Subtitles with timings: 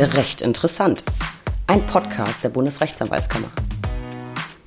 [0.00, 1.04] Recht interessant.
[1.66, 3.48] Ein Podcast der Bundesrechtsanwaltskammer.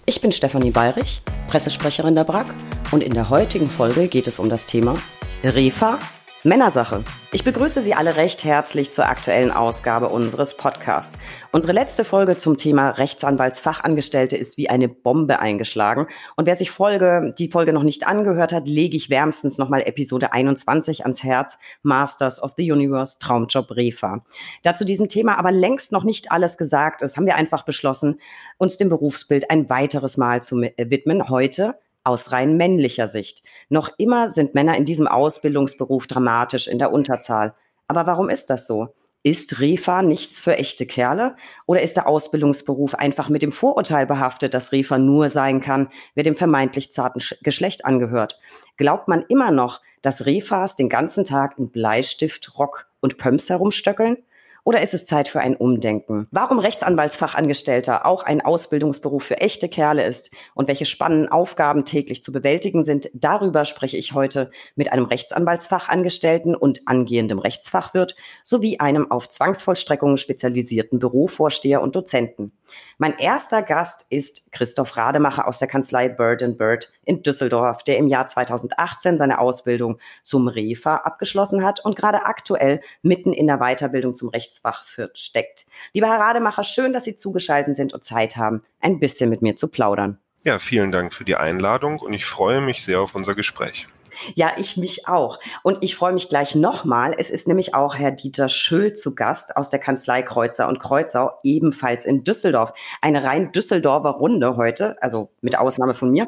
[0.05, 2.45] Ich bin Stefanie Bayrich, Pressesprecherin der BRAG
[2.91, 4.95] und in der heutigen Folge geht es um das Thema
[5.43, 5.97] REFA
[6.45, 7.05] Männersache.
[7.31, 11.17] Ich begrüße Sie alle recht herzlich zur aktuellen Ausgabe unseres Podcasts.
[11.53, 16.07] Unsere letzte Folge zum Thema Rechtsanwaltsfachangestellte ist wie eine Bombe eingeschlagen.
[16.35, 20.33] Und wer sich Folge, die Folge noch nicht angehört hat, lege ich wärmstens nochmal Episode
[20.33, 21.59] 21 ans Herz.
[21.81, 24.25] Masters of the Universe, Traumjob Refa.
[24.63, 28.19] Da zu diesem Thema aber längst noch nicht alles gesagt ist, haben wir einfach beschlossen,
[28.57, 31.29] uns dem Berufsbild ein weiteres Mal zu widmen.
[31.29, 33.43] Heute aus rein männlicher Sicht.
[33.69, 37.55] Noch immer sind Männer in diesem Ausbildungsberuf dramatisch in der Unterzahl.
[37.87, 38.93] Aber warum ist das so?
[39.25, 41.37] Ist Refa nichts für echte Kerle?
[41.65, 46.25] Oder ist der Ausbildungsberuf einfach mit dem Vorurteil behaftet, dass Refa nur sein kann, wer
[46.25, 48.37] dem vermeintlich zarten Geschlecht angehört?
[48.75, 54.17] Glaubt man immer noch, dass Refas den ganzen Tag in Bleistift, Rock und Pumps herumstöckeln?
[54.65, 56.27] Oder ist es Zeit für ein Umdenken?
[56.31, 62.31] Warum Rechtsanwaltsfachangestellter auch ein Ausbildungsberuf für echte Kerle ist und welche spannenden Aufgaben täglich zu
[62.31, 69.27] bewältigen sind, darüber spreche ich heute mit einem Rechtsanwaltsfachangestellten und angehendem Rechtsfachwirt sowie einem auf
[69.27, 72.53] Zwangsvollstreckungen spezialisierten Bürovorsteher und Dozenten.
[72.97, 78.07] Mein erster Gast ist Christoph Rademacher aus der Kanzlei Bird Bird in Düsseldorf, der im
[78.07, 84.15] Jahr 2018 seine Ausbildung zum REFA abgeschlossen hat und gerade aktuell mitten in der Weiterbildung
[84.15, 85.65] zum Rechtsfachwirt steckt.
[85.93, 89.55] Lieber Herr Rademacher, schön, dass Sie zugeschaltet sind und Zeit haben, ein bisschen mit mir
[89.55, 90.19] zu plaudern.
[90.43, 93.87] Ja, vielen Dank für die Einladung und ich freue mich sehr auf unser Gespräch.
[94.35, 95.39] Ja, ich mich auch.
[95.63, 97.15] Und ich freue mich gleich nochmal.
[97.17, 101.31] Es ist nämlich auch Herr Dieter Schüll zu Gast aus der Kanzlei Kreuzer und Kreuzau,
[101.43, 102.73] ebenfalls in Düsseldorf.
[103.01, 106.27] Eine rein Düsseldorfer Runde heute, also mit Ausnahme von mir.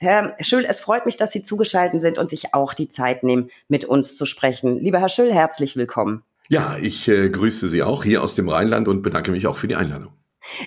[0.00, 3.50] Herr Schüll, es freut mich, dass Sie zugeschaltet sind und sich auch die Zeit nehmen,
[3.68, 4.80] mit uns zu sprechen.
[4.80, 6.24] Lieber Herr Schüll, herzlich willkommen.
[6.50, 9.68] Ja, ich äh, grüße Sie auch hier aus dem Rheinland und bedanke mich auch für
[9.68, 10.12] die Einladung.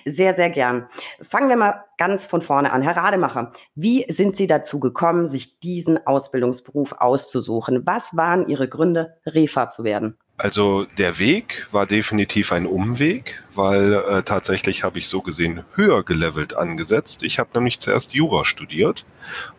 [0.06, 0.88] Sehr, sehr gern.
[1.20, 2.80] Fangen wir mal ganz von vorne an.
[2.80, 7.82] Herr Rademacher, wie sind Sie dazu gekommen, sich diesen Ausbildungsberuf auszusuchen?
[7.84, 10.16] Was waren Ihre Gründe, Refa zu werden?
[10.38, 16.02] Also der Weg war definitiv ein Umweg, weil äh, tatsächlich habe ich so gesehen höher
[16.02, 17.22] gelevelt angesetzt.
[17.22, 19.04] Ich habe nämlich zuerst Jura studiert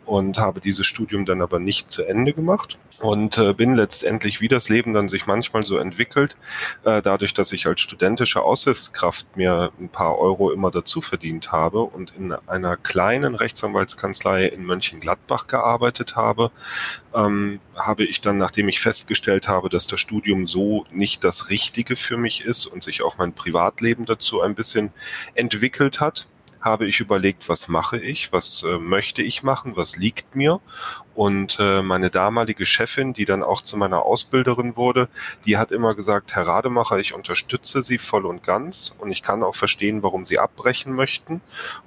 [0.06, 4.48] und habe dieses Studium dann aber nicht zu Ende gemacht und äh, bin letztendlich, wie
[4.48, 6.38] das Leben dann sich manchmal so entwickelt,
[6.84, 11.82] äh, dadurch, dass ich als studentische Aushilfskraft mir ein paar Euro immer dazu verdient habe
[11.82, 16.52] und in einer kleinen Rechtsanwaltskanzlei in Mönchengladbach gearbeitet habe,
[17.14, 21.96] ähm, habe ich dann, nachdem ich festgestellt habe, dass das Studium so nicht das Richtige
[21.96, 24.92] für mich ist und sich auch mein Privatleben dazu ein bisschen
[25.36, 26.28] entwickelt hat,
[26.62, 30.60] habe ich überlegt, was mache ich, was äh, möchte ich machen, was liegt mir
[31.16, 35.08] und äh, meine damalige Chefin, die dann auch zu meiner Ausbilderin wurde,
[35.46, 39.42] die hat immer gesagt, Herr Rademacher, ich unterstütze Sie voll und ganz und ich kann
[39.42, 41.42] auch verstehen, warum Sie abbrechen möchten.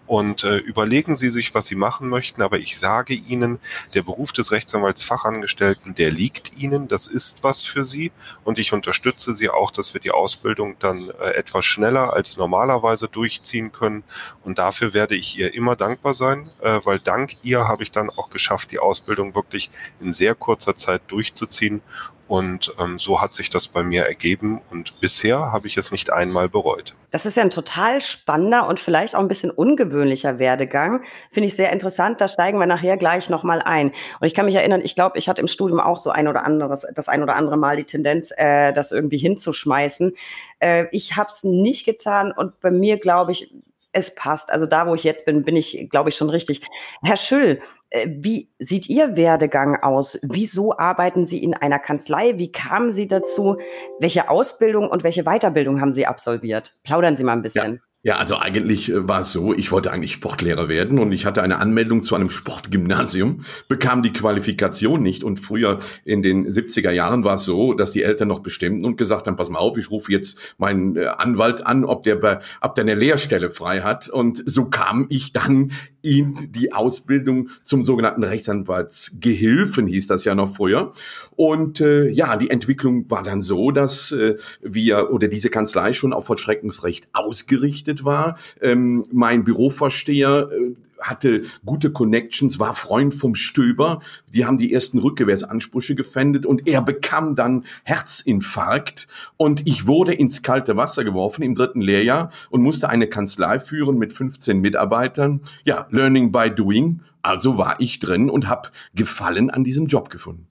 [0.06, 3.58] Und äh, überlegen Sie sich, was Sie machen möchten, aber ich sage Ihnen,
[3.92, 8.10] der Beruf des Rechtsanwaltsfachangestellten, der liegt Ihnen, das ist was für Sie
[8.44, 13.08] und ich unterstütze Sie auch, dass wir die Ausbildung dann äh, etwas schneller als normalerweise
[13.08, 14.04] durchziehen können.
[14.42, 18.08] Und dafür werde ich ihr immer dankbar sein, äh, weil dank ihr habe ich dann
[18.08, 19.70] auch geschafft, die Ausbildung Ausbildung wirklich
[20.00, 21.82] in sehr kurzer Zeit durchzuziehen.
[22.28, 26.12] Und ähm, so hat sich das bei mir ergeben und bisher habe ich es nicht
[26.12, 26.94] einmal bereut.
[27.10, 31.04] Das ist ja ein total spannender und vielleicht auch ein bisschen ungewöhnlicher Werdegang.
[31.30, 32.20] Finde ich sehr interessant.
[32.20, 33.92] Da steigen wir nachher gleich nochmal ein.
[34.20, 36.44] Und ich kann mich erinnern, ich glaube, ich hatte im Studium auch so ein oder
[36.44, 40.12] anderes, das ein oder andere Mal die Tendenz, äh, das irgendwie hinzuschmeißen.
[40.58, 43.54] Äh, ich habe es nicht getan und bei mir, glaube ich,
[43.92, 44.50] es passt.
[44.50, 46.60] Also da, wo ich jetzt bin, bin ich, glaube ich, schon richtig.
[47.02, 47.60] Herr Schüll,
[47.90, 50.18] äh, wie sieht Ihr Werdegang aus?
[50.22, 52.38] Wieso arbeiten Sie in einer Kanzlei?
[52.38, 53.56] Wie kamen Sie dazu?
[53.98, 56.74] Welche Ausbildung und welche Weiterbildung haben Sie absolviert?
[56.84, 57.74] Plaudern Sie mal ein bisschen.
[57.74, 57.87] Ja.
[58.08, 61.42] Ja, also eigentlich äh, war es so, ich wollte eigentlich Sportlehrer werden und ich hatte
[61.42, 65.76] eine Anmeldung zu einem Sportgymnasium, bekam die Qualifikation nicht und früher
[66.06, 69.36] in den 70er Jahren war es so, dass die Eltern noch bestimmten und gesagt haben,
[69.36, 72.84] pass mal auf, ich rufe jetzt meinen äh, Anwalt an, ob der bei, ob der
[72.84, 75.72] eine Lehrstelle frei hat und so kam ich dann
[76.02, 80.92] in die Ausbildung zum sogenannten Rechtsanwaltsgehilfen, hieß das ja noch früher.
[81.36, 86.12] Und äh, ja, die Entwicklung war dann so, dass äh, wir oder diese Kanzlei schon
[86.12, 88.38] auf Vollstreckungsrecht ausgerichtet war.
[88.60, 94.00] Ähm, mein Bürovorsteher äh, hatte gute Connections, war Freund vom Stöber.
[94.32, 100.42] Die haben die ersten Rückgewehrsansprüche gefändet und er bekam dann Herzinfarkt und ich wurde ins
[100.42, 105.40] kalte Wasser geworfen im dritten Lehrjahr und musste eine Kanzlei führen mit 15 Mitarbeitern.
[105.64, 107.00] Ja, Learning by Doing.
[107.22, 110.46] Also war ich drin und habe Gefallen an diesem Job gefunden.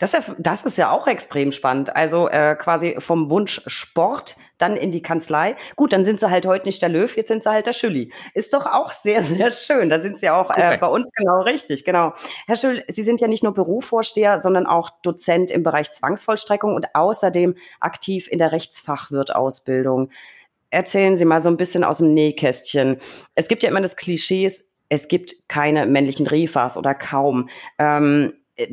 [0.00, 1.94] Das ist, ja, das ist ja auch extrem spannend.
[1.94, 5.56] Also äh, quasi vom Wunsch Sport dann in die Kanzlei.
[5.76, 8.10] Gut, dann sind sie halt heute nicht der Löw, jetzt sind sie halt der Schülli.
[8.34, 9.90] Ist doch auch sehr, sehr schön.
[9.90, 11.84] Da sind sie auch äh, bei uns genau richtig.
[11.84, 12.14] Genau.
[12.46, 16.94] Herr Schüll, Sie sind ja nicht nur Berufsvorsteher, sondern auch Dozent im Bereich Zwangsvollstreckung und
[16.94, 20.10] außerdem aktiv in der Rechtsfachwirtausbildung.
[20.70, 22.98] Erzählen Sie mal so ein bisschen aus dem Nähkästchen.
[23.34, 27.48] Es gibt ja immer das Klischees, es gibt keine männlichen Refas oder kaum.
[27.78, 28.32] Ähm,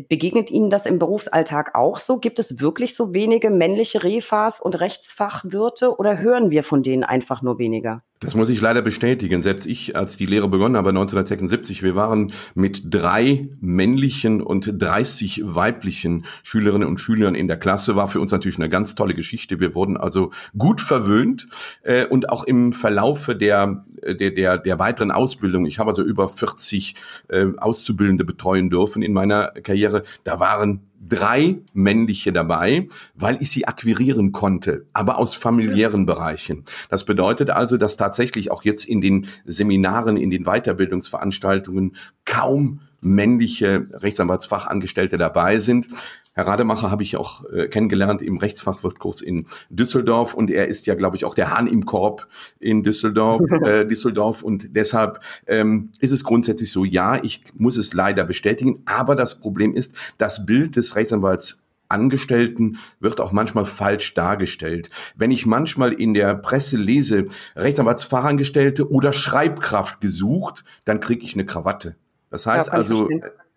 [0.10, 2.20] begegnet Ihnen das im Berufsalltag auch so?
[2.20, 7.42] Gibt es wirklich so wenige männliche Refas und Rechtsfachwirte oder hören wir von denen einfach
[7.42, 8.04] nur weniger?
[8.20, 9.42] Das muss ich leider bestätigen.
[9.44, 15.42] Selbst ich, als die Lehre begonnen habe, 1976, wir waren mit drei männlichen und 30
[15.44, 19.60] weiblichen Schülerinnen und Schülern in der Klasse, war für uns natürlich eine ganz tolle Geschichte.
[19.60, 21.48] Wir wurden also gut verwöhnt
[21.84, 26.28] äh, und auch im Verlaufe der, der, der, der weiteren Ausbildung, ich habe also über
[26.28, 26.96] 40
[27.28, 33.68] äh, Auszubildende betreuen dürfen in meiner Karriere, da waren drei männliche dabei, weil ich sie
[33.68, 36.66] akquirieren konnte, aber aus familiären Bereichen.
[36.90, 41.96] Das bedeutet also, dass tatsächlich auch jetzt in den Seminaren, in den Weiterbildungsveranstaltungen
[42.26, 45.88] kaum männliche Rechtsanwaltsfachangestellte dabei sind.
[46.34, 50.94] Herr Rademacher habe ich auch äh, kennengelernt im Rechtsfachwirtkurs in Düsseldorf und er ist ja,
[50.94, 52.28] glaube ich, auch der Hahn im Korb
[52.60, 57.94] in Düsseldorf, äh, Düsseldorf und deshalb ähm, ist es grundsätzlich so, ja, ich muss es
[57.94, 64.14] leider bestätigen, aber das Problem ist, das Bild des Rechtsanwalts Angestellten wird auch manchmal falsch
[64.14, 64.90] dargestellt.
[65.16, 71.46] Wenn ich manchmal in der Presse lese, Rechtsanwaltsfachangestellte oder Schreibkraft gesucht, dann kriege ich eine
[71.46, 71.96] Krawatte.
[72.30, 73.10] Das heißt ja, also,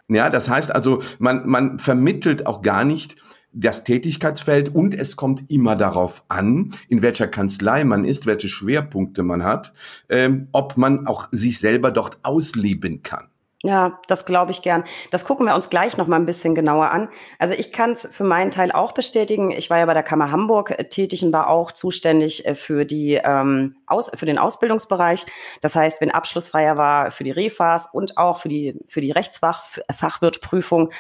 [0.08, 3.16] ja, das heißt also, man, man vermittelt auch gar nicht
[3.52, 9.22] das Tätigkeitsfeld und es kommt immer darauf an, in welcher Kanzlei man ist, welche Schwerpunkte
[9.22, 9.72] man hat,
[10.08, 13.28] ähm, ob man auch sich selber dort ausleben kann.
[13.62, 14.84] Ja, das glaube ich gern.
[15.10, 17.10] Das gucken wir uns gleich noch mal ein bisschen genauer an.
[17.38, 19.50] Also ich kann es für meinen Teil auch bestätigen.
[19.50, 22.86] Ich war ja bei der Kammer Hamburg äh, tätig und war auch zuständig äh, für
[22.86, 25.26] die ähm, aus, für den Ausbildungsbereich.
[25.60, 30.90] Das heißt, wenn Abschlussfeier war für die Refas und auch für die für die Rechtsfachwirtprüfung,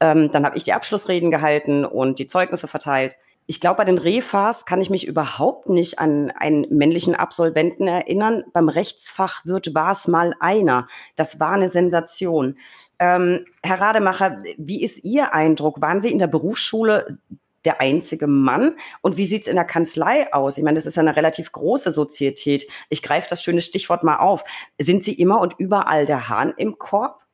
[0.00, 3.14] ähm, dann habe ich die Abschlussreden gehalten und die Zeugnisse verteilt.
[3.50, 8.44] Ich glaube, bei den Refas kann ich mich überhaupt nicht an einen männlichen Absolventen erinnern.
[8.52, 10.86] Beim Rechtsfachwirt war es mal einer.
[11.16, 12.58] Das war eine Sensation.
[12.98, 15.80] Ähm, Herr Rademacher, wie ist Ihr Eindruck?
[15.80, 17.20] Waren Sie in der Berufsschule
[17.64, 18.76] der einzige Mann?
[19.00, 20.58] Und wie sieht's in der Kanzlei aus?
[20.58, 22.68] Ich meine, das ist ja eine relativ große Sozietät.
[22.90, 24.44] Ich greife das schöne Stichwort mal auf.
[24.76, 27.24] Sind Sie immer und überall der Hahn im Korb?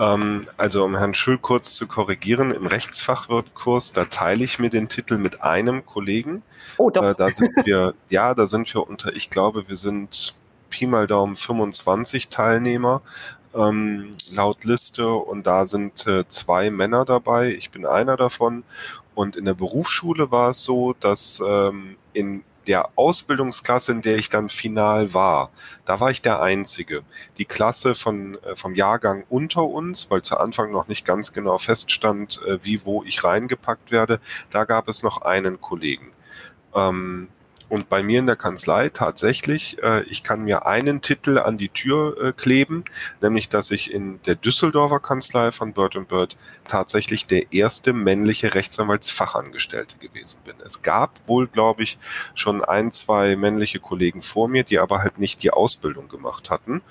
[0.00, 4.88] Ähm, also um Herrn Schül kurz zu korrigieren, im Rechtsfachwirtkurs, da teile ich mir den
[4.88, 6.42] Titel mit einem Kollegen.
[6.78, 7.02] Oh, doch.
[7.02, 10.34] Äh, da sind wir, ja, da sind wir unter, ich glaube, wir sind
[10.70, 13.02] Pi mal Daumen 25 Teilnehmer
[13.54, 17.50] ähm, laut Liste und da sind äh, zwei Männer dabei.
[17.50, 18.64] Ich bin einer davon.
[19.14, 24.28] Und in der Berufsschule war es so, dass ähm, in der Ausbildungsklasse, in der ich
[24.28, 25.50] dann final war,
[25.84, 27.02] da war ich der Einzige.
[27.36, 31.58] Die Klasse von, äh, vom Jahrgang unter uns, weil zu Anfang noch nicht ganz genau
[31.58, 34.20] feststand, äh, wie, wo ich reingepackt werde,
[34.50, 36.12] da gab es noch einen Kollegen.
[36.72, 37.28] Ähm,
[37.70, 41.68] und bei mir in der Kanzlei tatsächlich, äh, ich kann mir einen Titel an die
[41.68, 42.84] Tür äh, kleben,
[43.22, 46.36] nämlich dass ich in der Düsseldorfer Kanzlei von Bird Bird
[46.66, 50.56] tatsächlich der erste männliche Rechtsanwaltsfachangestellte gewesen bin.
[50.64, 51.98] Es gab wohl, glaube ich,
[52.34, 56.82] schon ein, zwei männliche Kollegen vor mir, die aber halt nicht die Ausbildung gemacht hatten.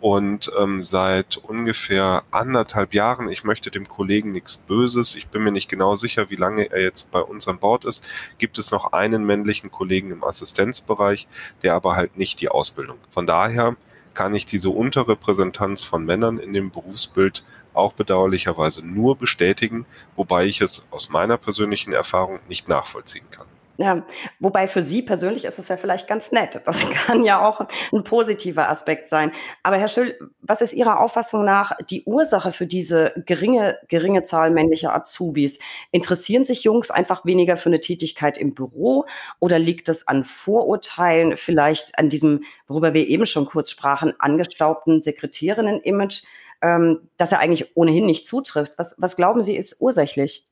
[0.00, 5.52] Und ähm, seit ungefähr anderthalb Jahren, ich möchte dem Kollegen nichts Böses, ich bin mir
[5.52, 8.92] nicht genau sicher, wie lange er jetzt bei uns an Bord ist, gibt es noch
[8.92, 11.26] einen männlichen Kollegen im Assistenzbereich,
[11.62, 12.98] der aber halt nicht die Ausbildung.
[13.10, 13.76] Von daher
[14.12, 20.60] kann ich diese Unterrepräsentanz von Männern in dem Berufsbild auch bedauerlicherweise nur bestätigen, wobei ich
[20.60, 23.46] es aus meiner persönlichen Erfahrung nicht nachvollziehen kann.
[23.78, 24.06] Ja,
[24.40, 26.60] wobei für Sie persönlich ist es ja vielleicht ganz nett.
[26.64, 27.60] Das kann ja auch
[27.92, 29.32] ein positiver Aspekt sein.
[29.62, 34.50] Aber Herr Schüll, was ist Ihrer Auffassung nach die Ursache für diese geringe, geringe Zahl
[34.50, 35.58] männlicher Azubis?
[35.90, 39.04] Interessieren sich Jungs einfach weniger für eine Tätigkeit im Büro
[39.40, 45.02] oder liegt es an Vorurteilen, vielleicht an diesem, worüber wir eben schon kurz sprachen, angestaubten
[45.02, 46.22] Sekretärinnen-Image,
[46.62, 48.72] ähm, das ja eigentlich ohnehin nicht zutrifft?
[48.78, 50.46] Was, was glauben Sie ist ursächlich?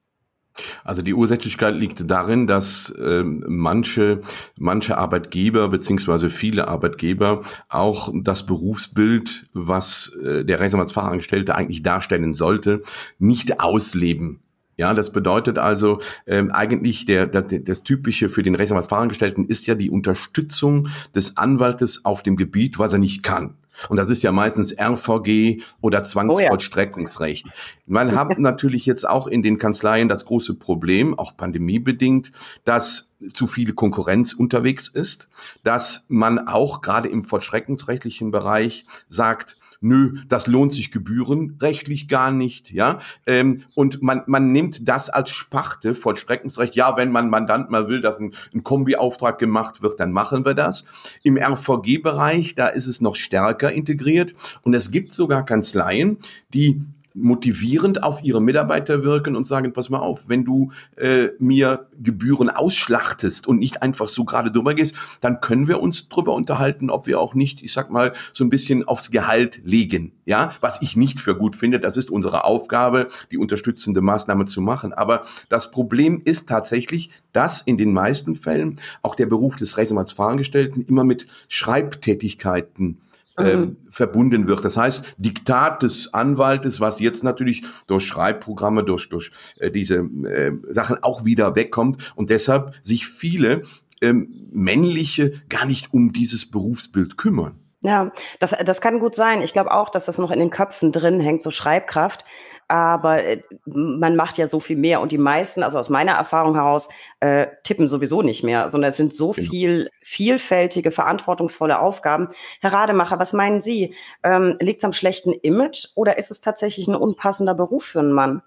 [0.84, 4.20] Also die Ursächlichkeit liegt darin, dass äh, manche,
[4.56, 12.82] manche Arbeitgeber beziehungsweise viele Arbeitgeber auch das Berufsbild, was äh, der Rechtsanwaltsfachangestellte eigentlich darstellen sollte,
[13.18, 14.40] nicht ausleben.
[14.76, 19.76] Ja, das bedeutet also ähm, eigentlich der, der, das Typische für den Rechtsanwaltsfachangestellten ist ja
[19.76, 23.56] die Unterstützung des Anwaltes auf dem Gebiet, was er nicht kann.
[23.88, 27.46] Und das ist ja meistens RVG oder Zwangsvollstreckungsrecht.
[27.46, 27.62] Oh ja.
[27.86, 32.32] Man hat natürlich jetzt auch in den Kanzleien das große Problem, auch pandemiebedingt,
[32.64, 35.28] dass zu viel Konkurrenz unterwegs ist,
[35.62, 42.72] dass man auch gerade im vollstreckungsrechtlichen Bereich sagt, nö, das lohnt sich gebührenrechtlich gar nicht,
[42.72, 43.00] ja.
[43.26, 46.74] Ähm, und man, man nimmt das als Sparte Vollstreckungsrecht.
[46.74, 50.54] Ja, wenn man Mandant mal will, dass ein, ein Kombi-Auftrag gemacht wird, dann machen wir
[50.54, 50.84] das.
[51.22, 54.34] Im RVG-Bereich, da ist es noch stärker integriert.
[54.62, 56.18] Und es gibt sogar Kanzleien,
[56.52, 56.82] die
[57.14, 62.50] motivierend auf ihre Mitarbeiter wirken und sagen, pass mal auf, wenn du äh, mir Gebühren
[62.50, 67.06] ausschlachtest und nicht einfach so gerade drüber gehst, dann können wir uns drüber unterhalten, ob
[67.06, 70.12] wir auch nicht, ich sag mal, so ein bisschen aufs Gehalt legen.
[70.26, 74.60] Ja, was ich nicht für gut finde, das ist unsere Aufgabe, die unterstützende Maßnahme zu
[74.60, 74.92] machen.
[74.92, 80.12] Aber das Problem ist tatsächlich, dass in den meisten Fällen auch der Beruf des Rechtsanwalts
[80.12, 82.98] Fachangestellten immer mit Schreibtätigkeiten
[83.36, 83.76] äh, mhm.
[83.90, 84.64] verbunden wird.
[84.64, 90.52] Das heißt, Diktat des Anwaltes, was jetzt natürlich durch Schreibprogramme, durch, durch äh, diese äh,
[90.70, 93.62] Sachen auch wieder wegkommt und deshalb sich viele
[94.00, 97.58] ähm, männliche gar nicht um dieses Berufsbild kümmern.
[97.80, 99.42] Ja, das, das kann gut sein.
[99.42, 102.24] Ich glaube auch, dass das noch in den Köpfen drin hängt, so Schreibkraft
[102.68, 106.54] aber äh, man macht ja so viel mehr und die meisten, also aus meiner Erfahrung
[106.54, 106.88] heraus,
[107.20, 109.50] äh, tippen sowieso nicht mehr, sondern es sind so genau.
[109.50, 112.28] viel vielfältige, verantwortungsvolle Aufgaben.
[112.60, 113.94] Herr Rademacher, was meinen Sie?
[114.22, 118.12] Ähm, Liegt es am schlechten Image oder ist es tatsächlich ein unpassender Beruf für einen
[118.12, 118.42] Mann?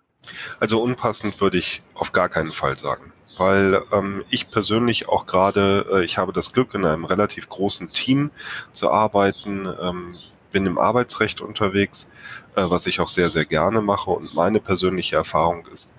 [0.59, 5.85] Also unpassend würde ich auf gar keinen Fall sagen weil ähm, ich persönlich auch gerade,
[5.91, 8.31] äh, ich habe das Glück, in einem relativ großen Team
[8.71, 10.15] zu arbeiten, ähm,
[10.51, 12.11] bin im Arbeitsrecht unterwegs,
[12.55, 14.11] äh, was ich auch sehr, sehr gerne mache.
[14.11, 15.95] Und meine persönliche Erfahrung ist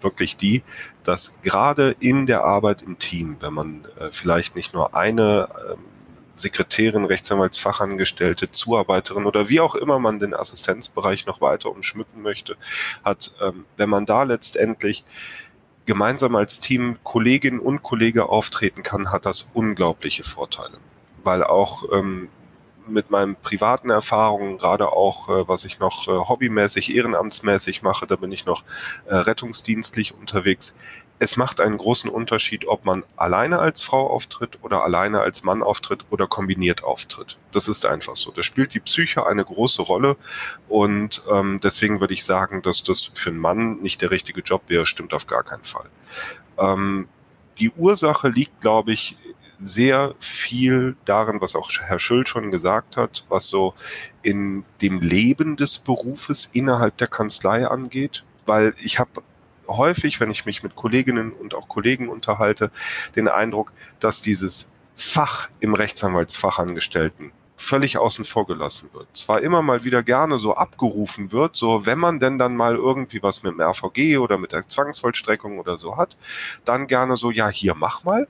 [0.00, 0.62] wirklich die,
[1.02, 5.76] dass gerade in der Arbeit im Team, wenn man äh, vielleicht nicht nur eine äh,
[6.34, 12.56] Sekretärin, Rechtsanwaltsfachangestellte, Zuarbeiterin oder wie auch immer man den Assistenzbereich noch weiter umschmücken möchte,
[13.04, 15.04] hat, ähm, wenn man da letztendlich
[15.86, 20.78] gemeinsam als Team Kollegin und Kollege auftreten kann, hat das unglaubliche Vorteile.
[21.24, 22.28] Weil auch ähm,
[22.90, 28.16] mit meinen privaten Erfahrungen, gerade auch, äh, was ich noch äh, hobbymäßig, ehrenamtsmäßig mache, da
[28.16, 28.64] bin ich noch
[29.06, 30.76] äh, rettungsdienstlich unterwegs.
[31.18, 35.62] Es macht einen großen Unterschied, ob man alleine als Frau auftritt oder alleine als Mann
[35.62, 37.38] auftritt oder kombiniert auftritt.
[37.52, 38.30] Das ist einfach so.
[38.30, 40.16] Da spielt die Psyche eine große Rolle
[40.68, 44.62] und ähm, deswegen würde ich sagen, dass das für einen Mann nicht der richtige Job
[44.68, 45.90] wäre, stimmt auf gar keinen Fall.
[46.58, 47.06] Ähm,
[47.58, 49.18] die Ursache liegt, glaube ich,
[49.60, 53.74] sehr viel darin, was auch Herr Schuld schon gesagt hat, was so
[54.22, 59.22] in dem Leben des Berufes innerhalb der Kanzlei angeht, weil ich habe
[59.68, 62.70] häufig, wenn ich mich mit Kolleginnen und auch Kollegen unterhalte,
[63.16, 69.06] den Eindruck, dass dieses Fach im Rechtsanwaltsfachangestellten völlig außen vor gelassen wird.
[69.12, 73.22] Zwar immer mal wieder gerne so abgerufen wird, so wenn man denn dann mal irgendwie
[73.22, 76.16] was mit dem RVG oder mit der Zwangsvollstreckung oder so hat,
[76.64, 78.26] dann gerne so, ja, hier mach mal.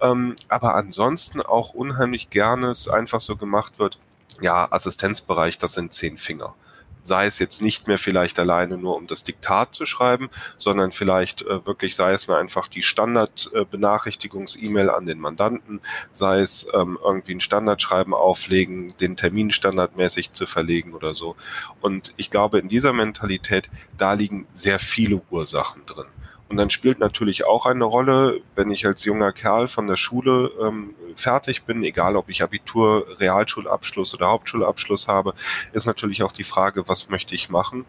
[0.00, 3.98] Ähm, aber ansonsten auch unheimlich gerne es einfach so gemacht wird,
[4.40, 6.54] ja, Assistenzbereich, das sind zehn Finger.
[7.00, 11.42] Sei es jetzt nicht mehr vielleicht alleine nur um das Diktat zu schreiben, sondern vielleicht
[11.42, 15.80] äh, wirklich sei es nur einfach die Standard-Benachrichtigungs-E-Mail an den Mandanten,
[16.12, 21.36] sei es ähm, irgendwie ein Standardschreiben auflegen, den Termin standardmäßig zu verlegen oder so.
[21.80, 26.06] Und ich glaube, in dieser Mentalität, da liegen sehr viele Ursachen drin.
[26.48, 30.50] Und dann spielt natürlich auch eine Rolle, wenn ich als junger Kerl von der Schule
[30.62, 35.34] ähm, fertig bin, egal ob ich Abitur, Realschulabschluss oder Hauptschulabschluss habe,
[35.72, 37.84] ist natürlich auch die Frage, was möchte ich machen?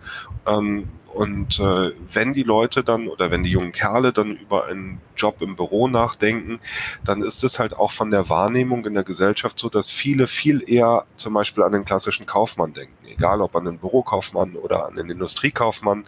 [0.48, 5.02] Ähm, und äh, wenn die Leute dann oder wenn die jungen Kerle dann über einen
[5.16, 6.60] Job im Büro nachdenken,
[7.04, 10.64] dann ist es halt auch von der Wahrnehmung in der Gesellschaft so, dass viele viel
[10.68, 14.96] eher zum Beispiel an den klassischen Kaufmann denken egal ob an den Bürokaufmann oder an
[14.96, 16.06] den Industriekaufmann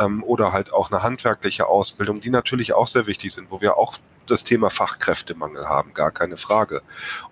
[0.00, 3.76] ähm, oder halt auch eine handwerkliche Ausbildung, die natürlich auch sehr wichtig sind, wo wir
[3.76, 3.96] auch
[4.30, 6.82] das Thema Fachkräftemangel haben, gar keine Frage.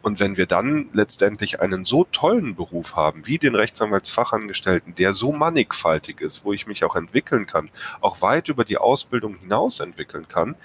[0.03, 5.33] Und wenn wir dann letztendlich einen so tollen Beruf haben, wie den Rechtsanwaltsfachangestellten, der so
[5.33, 10.29] mannigfaltig ist, wo ich mich auch entwickeln kann, auch weit über die Ausbildung hinaus entwickeln
[10.29, 10.57] kann,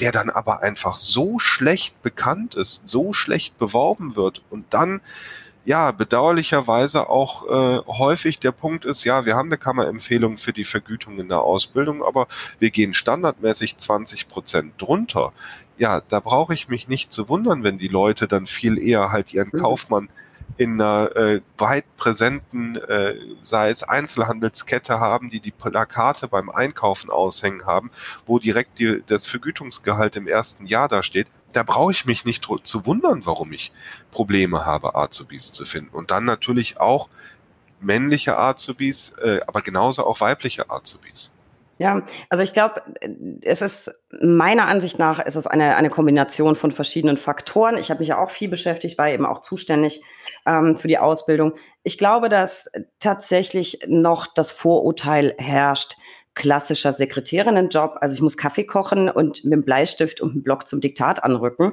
[0.00, 5.00] der dann aber einfach so schlecht bekannt ist, so schlecht beworben wird und dann
[5.66, 10.64] ja, bedauerlicherweise auch äh, häufig der Punkt ist, ja, wir haben eine Kammerempfehlung für die
[10.64, 12.28] Vergütung in der Ausbildung, aber
[12.60, 15.32] wir gehen standardmäßig 20 Prozent drunter.
[15.76, 19.34] Ja, da brauche ich mich nicht zu wundern, wenn die Leute dann viel eher halt
[19.34, 19.58] ihren mhm.
[19.58, 20.08] Kaufmann
[20.56, 27.10] in einer äh, weit präsenten, äh, sei es Einzelhandelskette haben, die die Plakate beim Einkaufen
[27.10, 27.90] aushängen haben,
[28.24, 32.46] wo direkt die, das Vergütungsgehalt im ersten Jahr da steht, da brauche ich mich nicht
[32.62, 33.72] zu wundern, warum ich
[34.10, 35.94] Probleme habe, Azubis zu finden.
[35.94, 37.08] Und dann natürlich auch
[37.80, 41.32] männliche Azubis, äh, aber genauso auch weibliche Azubis.
[41.78, 42.82] Ja, also ich glaube,
[43.42, 47.76] es ist meiner Ansicht nach ist es eine, eine Kombination von verschiedenen Faktoren.
[47.76, 50.00] Ich habe mich ja auch viel beschäftigt, war eben auch zuständig
[50.46, 51.52] ähm, für die Ausbildung.
[51.82, 55.96] Ich glaube, dass tatsächlich noch das Vorurteil herrscht,
[56.36, 57.96] klassischer Sekretärinnenjob.
[58.00, 61.72] Also ich muss Kaffee kochen und mit dem Bleistift und einem Block zum Diktat anrücken.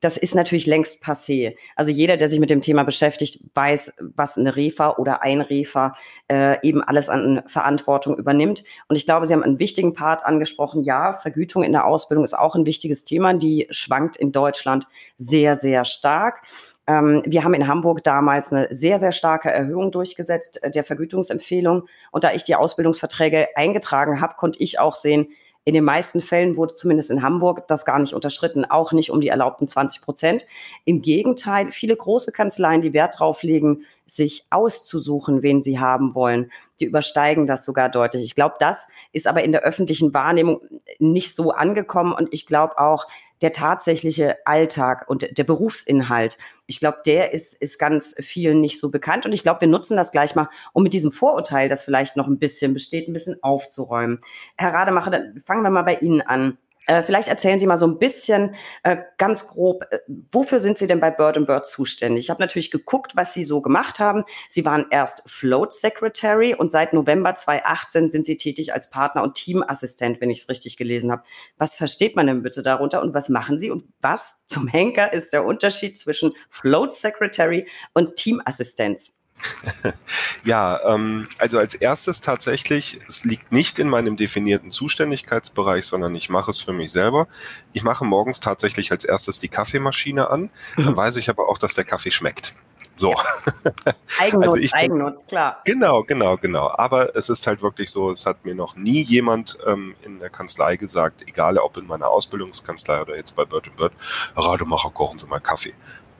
[0.00, 1.56] Das ist natürlich längst passé.
[1.76, 5.92] Also jeder, der sich mit dem Thema beschäftigt, weiß, was eine Refa oder ein Refa
[6.28, 8.64] äh, eben alles an Verantwortung übernimmt.
[8.88, 10.82] Und ich glaube, Sie haben einen wichtigen Part angesprochen.
[10.82, 13.34] Ja, Vergütung in der Ausbildung ist auch ein wichtiges Thema.
[13.34, 14.88] Die schwankt in Deutschland
[15.18, 16.42] sehr, sehr stark.
[16.88, 21.86] Ähm, wir haben in Hamburg damals eine sehr, sehr starke Erhöhung durchgesetzt äh, der Vergütungsempfehlung.
[22.10, 25.28] Und da ich die Ausbildungsverträge eingetragen habe, konnte ich auch sehen,
[25.64, 29.20] in den meisten Fällen wurde zumindest in Hamburg das gar nicht unterschritten, auch nicht um
[29.20, 30.46] die erlaubten 20 Prozent.
[30.86, 36.50] Im Gegenteil, viele große Kanzleien, die Wert drauf legen, sich auszusuchen, wen sie haben wollen,
[36.80, 38.24] die übersteigen das sogar deutlich.
[38.24, 40.62] Ich glaube, das ist aber in der öffentlichen Wahrnehmung
[40.98, 43.06] nicht so angekommen und ich glaube auch,
[43.40, 46.38] der tatsächliche Alltag und der Berufsinhalt.
[46.66, 49.26] Ich glaube, der ist, ist ganz vielen nicht so bekannt.
[49.26, 52.26] Und ich glaube, wir nutzen das gleich mal, um mit diesem Vorurteil, das vielleicht noch
[52.26, 54.20] ein bisschen besteht, ein bisschen aufzuräumen.
[54.56, 56.58] Herr Rademacher, dann fangen wir mal bei Ihnen an.
[56.88, 59.98] Äh, vielleicht erzählen Sie mal so ein bisschen äh, ganz grob, äh,
[60.32, 62.24] wofür sind Sie denn bei Bird Bird zuständig?
[62.24, 64.24] Ich habe natürlich geguckt, was Sie so gemacht haben.
[64.48, 69.34] Sie waren erst Float Secretary und seit November 2018 sind Sie tätig als Partner und
[69.34, 71.24] Teamassistent, wenn ich es richtig gelesen habe.
[71.58, 75.34] Was versteht man denn bitte darunter und was machen Sie und was zum Henker ist
[75.34, 79.17] der Unterschied zwischen Float Secretary und Teamassistenz?
[80.44, 86.28] ja, ähm, also als erstes tatsächlich, es liegt nicht in meinem definierten Zuständigkeitsbereich, sondern ich
[86.28, 87.28] mache es für mich selber.
[87.72, 90.96] Ich mache morgens tatsächlich als erstes die Kaffeemaschine an, dann mhm.
[90.96, 92.54] weiß ich aber auch, dass der Kaffee schmeckt.
[92.94, 93.14] So.
[94.20, 95.62] Eigennutz, also ich, Eigennutz, klar.
[95.64, 96.68] Genau, genau, genau.
[96.76, 100.30] Aber es ist halt wirklich so, es hat mir noch nie jemand ähm, in der
[100.30, 103.92] Kanzlei gesagt, egal ob in meiner Ausbildungskanzlei oder jetzt bei Bird Bird,
[104.34, 105.74] Rademacher, kochen Sie mal Kaffee.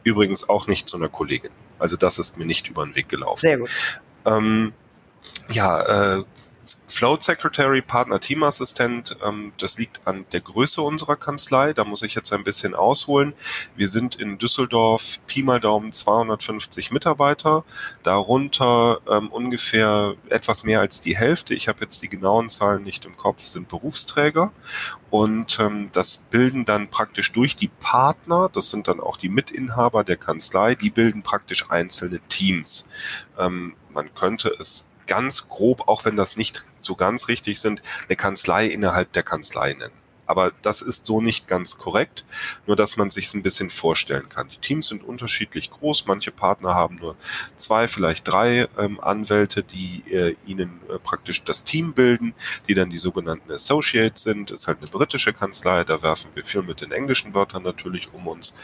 [0.05, 1.51] Übrigens auch nicht zu einer Kollegin.
[1.79, 3.41] Also das ist mir nicht über den Weg gelaufen.
[3.41, 4.01] Sehr gut.
[4.25, 4.73] Ähm,
[5.51, 6.25] ja, äh,
[6.87, 11.73] Float Secretary, Partner Teamassistent, ähm, das liegt an der Größe unserer Kanzlei.
[11.73, 13.35] Da muss ich jetzt ein bisschen ausholen.
[13.77, 17.65] Wir sind in Düsseldorf Pi mal Daumen 250 Mitarbeiter,
[18.03, 23.05] darunter ähm, ungefähr etwas mehr als die Hälfte, ich habe jetzt die genauen Zahlen nicht
[23.05, 24.53] im Kopf, sind Berufsträger.
[25.11, 30.05] Und ähm, das bilden dann praktisch durch die Partner, das sind dann auch die Mitinhaber
[30.05, 32.89] der Kanzlei, die bilden praktisch einzelne Teams.
[33.39, 38.17] Ähm, man könnte es ganz grob, auch wenn das nicht so ganz richtig sind, eine
[38.17, 40.08] Kanzlei innerhalb der Kanzlei nennen.
[40.29, 42.25] Aber das ist so nicht ganz korrekt,
[42.67, 44.49] nur dass man sich ein bisschen vorstellen kann.
[44.51, 46.07] Die Teams sind unterschiedlich groß.
[46.07, 47.17] Manche Partner haben nur
[47.57, 52.35] zwei, vielleicht drei ähm, Anwälte, die äh, ihnen äh, praktisch das Team bilden,
[52.69, 54.51] die dann die sogenannten Associates sind.
[54.51, 58.27] Ist halt eine britische Kanzlei, da werfen wir viel mit den englischen Wörtern natürlich um
[58.27, 58.55] uns.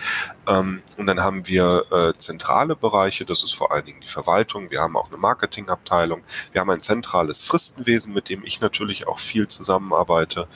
[0.46, 4.70] Ähm, und dann haben wir äh, zentrale Bereiche, das ist vor allen Dingen die Verwaltung.
[4.70, 6.22] Wir haben auch eine Marketingabteilung.
[6.53, 10.46] Wir haben ein zentrales Fristenwesen, mit dem ich natürlich auch viel zusammenarbeite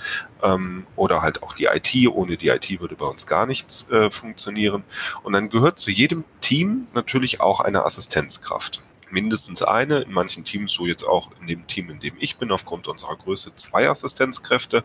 [0.42, 1.94] ähm, oder halt auch die IT.
[2.12, 4.84] Ohne die IT würde bei uns gar nichts äh, funktionieren.
[5.22, 8.82] Und dann gehört zu jedem Team natürlich auch eine Assistenzkraft.
[9.10, 12.52] Mindestens eine, in manchen Teams, so jetzt auch in dem Team, in dem ich bin,
[12.52, 14.84] aufgrund unserer Größe zwei Assistenzkräfte.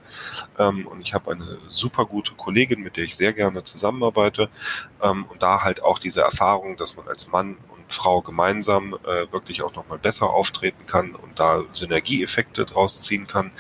[0.58, 4.50] Ähm, und ich habe eine super gute Kollegin, mit der ich sehr gerne zusammenarbeite.
[5.02, 9.30] Ähm, und da halt auch diese Erfahrung, dass man als Mann und Frau gemeinsam äh,
[9.34, 13.52] wirklich auch nochmal besser auftreten kann und da Synergieeffekte draus ziehen kann.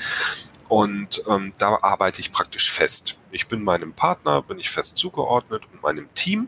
[0.67, 3.19] Und ähm, da arbeite ich praktisch fest.
[3.31, 6.47] Ich bin meinem Partner, bin ich fest zugeordnet und meinem Team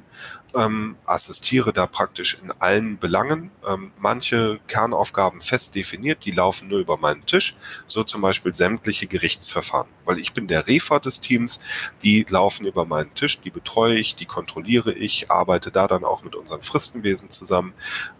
[0.56, 3.52] ähm, assistiere da praktisch in allen Belangen.
[3.68, 9.08] Ähm, manche Kernaufgaben fest definiert, die laufen nur über meinen Tisch, so zum Beispiel sämtliche
[9.08, 11.60] Gerichtsverfahren, weil ich bin der Refer des Teams,
[12.04, 16.24] die laufen über meinen Tisch, die betreue ich, die kontrolliere ich, arbeite da dann auch
[16.24, 17.74] mit unserem Fristenwesen zusammen.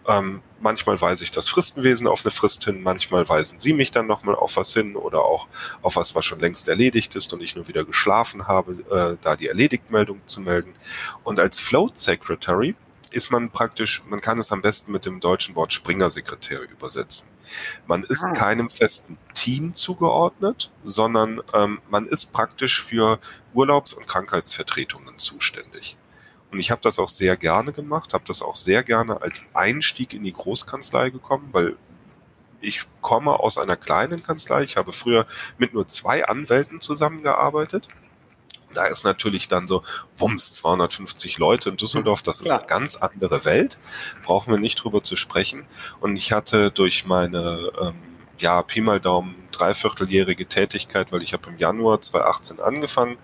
[0.06, 4.08] Ähm, manchmal weise ich das Fristenwesen auf eine Frist hin, manchmal weisen sie mich dann
[4.08, 5.46] nochmal auf was hin oder auch
[5.80, 9.36] auf was, was schon längst erledigt ist und ich nur wieder geschlafen habe, äh, da
[9.36, 10.74] die Erledigtmeldung zu melden.
[11.22, 12.74] Und als Float Secretary
[13.12, 17.28] ist man praktisch, man kann es am besten mit dem deutschen Wort Springer-Sekretär übersetzen.
[17.86, 18.32] Man ist ah.
[18.32, 23.20] keinem festen Team zugeordnet, sondern ähm, man ist praktisch für
[23.54, 25.96] Urlaubs- und Krankheitsvertretungen zuständig.
[26.50, 30.14] Und ich habe das auch sehr gerne gemacht, habe das auch sehr gerne als Einstieg
[30.14, 31.76] in die Großkanzlei gekommen, weil
[32.60, 34.62] ich komme aus einer kleinen Kanzlei.
[34.62, 35.26] Ich habe früher
[35.58, 37.88] mit nur zwei Anwälten zusammengearbeitet
[38.76, 39.82] da ist natürlich dann so,
[40.16, 42.58] wumms, 250 Leute in Düsseldorf, das ist ja.
[42.58, 43.78] eine ganz andere Welt,
[44.24, 45.66] brauchen wir nicht drüber zu sprechen.
[46.00, 47.94] Und ich hatte durch meine, ähm,
[48.38, 53.16] ja, Pi mal Daumen, dreivierteljährige Tätigkeit, weil ich habe im Januar 2018 angefangen,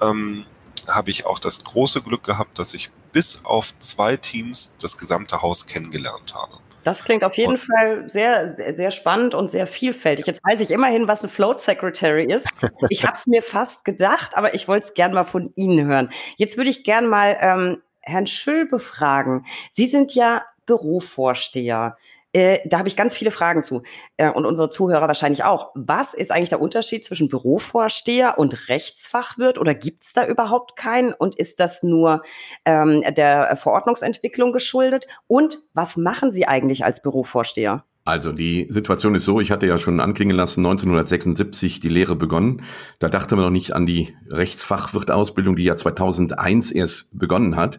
[0.00, 0.44] ähm,
[0.88, 5.42] habe ich auch das große Glück gehabt, dass ich bis auf zwei Teams das gesamte
[5.42, 6.58] Haus kennengelernt habe.
[6.84, 10.26] Das klingt auf jeden und Fall sehr, sehr, sehr, spannend und sehr vielfältig.
[10.26, 12.48] Jetzt weiß ich immerhin, was ein Float Secretary ist.
[12.88, 16.10] Ich habe es mir fast gedacht, aber ich wollte es gern mal von Ihnen hören.
[16.36, 19.44] Jetzt würde ich gern mal ähm, Herrn Schüll befragen.
[19.70, 21.98] Sie sind ja Bürovorsteher.
[22.32, 23.82] Äh, da habe ich ganz viele Fragen zu
[24.18, 25.70] äh, und unsere Zuhörer wahrscheinlich auch.
[25.74, 31.14] Was ist eigentlich der Unterschied zwischen Bürovorsteher und Rechtsfachwirt oder gibt es da überhaupt keinen?
[31.14, 32.22] Und ist das nur
[32.66, 35.06] ähm, der Verordnungsentwicklung geschuldet?
[35.26, 37.84] Und was machen Sie eigentlich als Bürovorsteher?
[38.08, 42.62] Also die Situation ist so, ich hatte ja schon anklingen lassen, 1976 die Lehre begonnen.
[43.00, 47.78] Da dachte man noch nicht an die Rechtsfachwirtausbildung, die ja 2001 erst begonnen hat.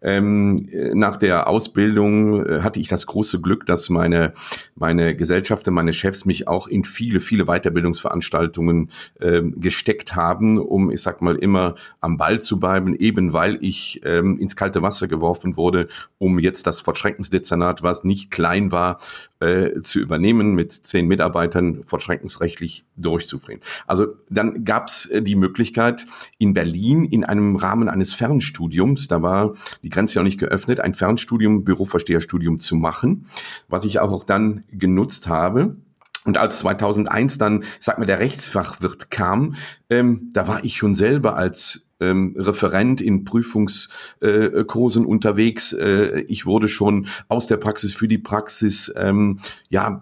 [0.00, 4.32] Ähm, nach der Ausbildung äh, hatte ich das große Glück, dass meine,
[4.76, 11.02] meine Gesellschafter, meine Chefs mich auch in viele, viele Weiterbildungsveranstaltungen äh, gesteckt haben, um, ich
[11.02, 15.56] sag mal, immer am Ball zu bleiben, eben weil ich ähm, ins kalte Wasser geworfen
[15.56, 18.98] wurde, um jetzt das Vollstreckungsdezernat, was nicht klein war,
[19.44, 23.60] äh, zu übernehmen, mit zehn Mitarbeitern fortschreckensrechtlich durchzuführen.
[23.86, 26.06] Also dann gab es äh, die Möglichkeit
[26.38, 29.52] in Berlin in einem Rahmen eines Fernstudiums, da war
[29.82, 33.26] die Grenze ja nicht geöffnet, ein Fernstudium, Büroversteherstudium zu machen,
[33.68, 35.76] was ich auch dann genutzt habe.
[36.24, 39.56] Und als 2001 dann, sag mal, der Rechtsfachwirt kam,
[39.90, 45.72] ähm, da war ich schon selber als ähm, Referent in Prüfungskursen äh, unterwegs.
[45.72, 50.00] Äh, ich wurde schon aus der Praxis für die Praxis ähm, ja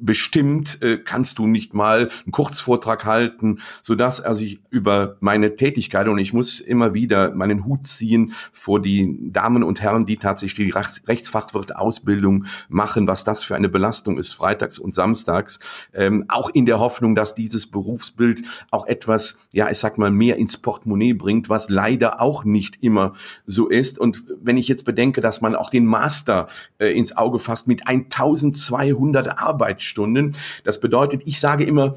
[0.00, 5.56] bestimmt äh, kannst du nicht mal einen Kurzvortrag halten, so dass also ich über meine
[5.56, 10.16] Tätigkeit und ich muss immer wieder meinen Hut ziehen vor die Damen und Herren, die
[10.16, 10.78] tatsächlich die
[11.08, 15.58] Rechtsfachwirt-Ausbildung machen, was das für eine Belastung ist, freitags und samstags,
[15.92, 20.36] ähm, auch in der Hoffnung, dass dieses Berufsbild auch etwas, ja, ich sag mal, mehr
[20.36, 23.12] ins Portemonnaie bringt, was leider auch nicht immer
[23.46, 23.98] so ist.
[23.98, 27.86] Und wenn ich jetzt bedenke, dass man auch den Master äh, ins Auge fasst mit
[27.86, 30.36] 1200 Arbeitsstunden, Stunden.
[30.64, 31.94] Das bedeutet, ich sage immer,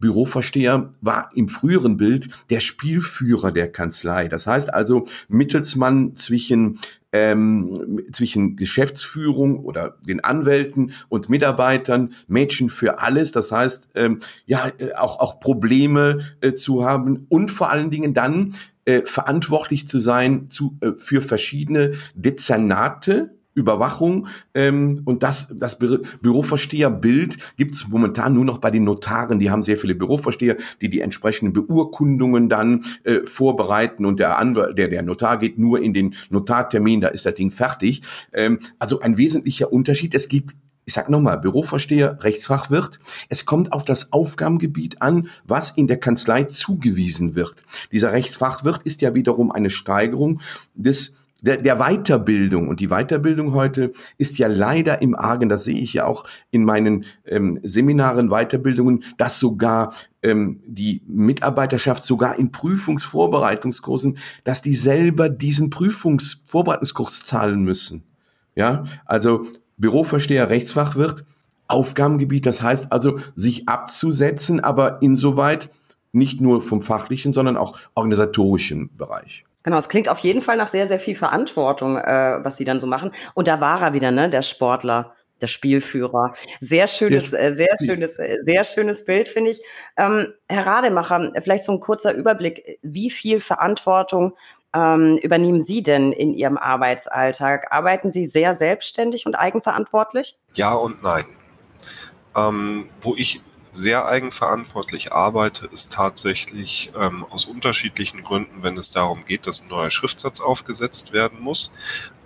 [0.00, 4.28] Büroversteher war im früheren Bild der Spielführer der Kanzlei.
[4.28, 6.78] Das heißt also Mittelsmann zwischen
[7.10, 13.32] ähm, zwischen Geschäftsführung oder den Anwälten und Mitarbeitern, Mädchen für alles.
[13.32, 18.12] Das heißt, ähm, ja, äh, auch, auch Probleme äh, zu haben und vor allen Dingen
[18.12, 25.78] dann äh, verantwortlich zu sein zu, äh, für verschiedene Dezernate Überwachung ähm, und das, das
[25.78, 29.38] Bü Büroversteherbild gibt es momentan nur noch bei den Notaren.
[29.38, 34.78] Die haben sehr viele Büroversteher, die die entsprechenden Beurkundungen dann äh, vorbereiten und der, Anwalt,
[34.78, 38.02] der, der Notar geht nur in den Notartermin, da ist das Ding fertig.
[38.32, 40.14] Ähm, also ein wesentlicher Unterschied.
[40.14, 40.54] Es gibt
[40.88, 42.98] ich sag nochmal, Büroversteher, Rechtsfachwirt.
[43.28, 47.62] Es kommt auf das Aufgabengebiet an, was in der Kanzlei zugewiesen wird.
[47.92, 50.40] Dieser Rechtsfachwirt ist ja wiederum eine Steigerung
[50.74, 51.12] des
[51.42, 52.68] der, der Weiterbildung.
[52.68, 56.64] Und die Weiterbildung heute ist ja leider im Argen, das sehe ich ja auch in
[56.64, 65.28] meinen ähm, Seminaren, Weiterbildungen, dass sogar ähm, die Mitarbeiterschaft sogar in Prüfungsvorbereitungskursen, dass die selber
[65.28, 68.02] diesen Prüfungsvorbereitungskurs zahlen müssen.
[68.54, 69.46] Ja, also
[69.76, 71.24] Büroversteher, Rechtsfachwirt,
[71.68, 75.70] Aufgabengebiet, das heißt also, sich abzusetzen, aber insoweit
[76.12, 79.44] nicht nur vom fachlichen, sondern auch organisatorischen Bereich.
[79.68, 82.80] Genau, es klingt auf jeden Fall nach sehr, sehr viel Verantwortung, äh, was sie dann
[82.80, 83.12] so machen.
[83.34, 86.32] Und da war er wieder, ne, der Sportler, der Spielführer.
[86.58, 89.60] Sehr schönes, äh, sehr schönes, äh, sehr schönes Bild, finde ich.
[89.98, 92.78] Ähm, Herr Rademacher, vielleicht so ein kurzer Überblick.
[92.80, 94.34] Wie viel Verantwortung
[94.74, 97.70] ähm, übernehmen Sie denn in Ihrem Arbeitsalltag?
[97.70, 100.38] Arbeiten Sie sehr selbstständig und eigenverantwortlich?
[100.54, 101.26] Ja und nein.
[102.34, 103.42] Ähm, wo ich
[103.78, 109.68] sehr eigenverantwortlich arbeite, ist tatsächlich ähm, aus unterschiedlichen Gründen, wenn es darum geht, dass ein
[109.68, 111.70] neuer Schriftsatz aufgesetzt werden muss,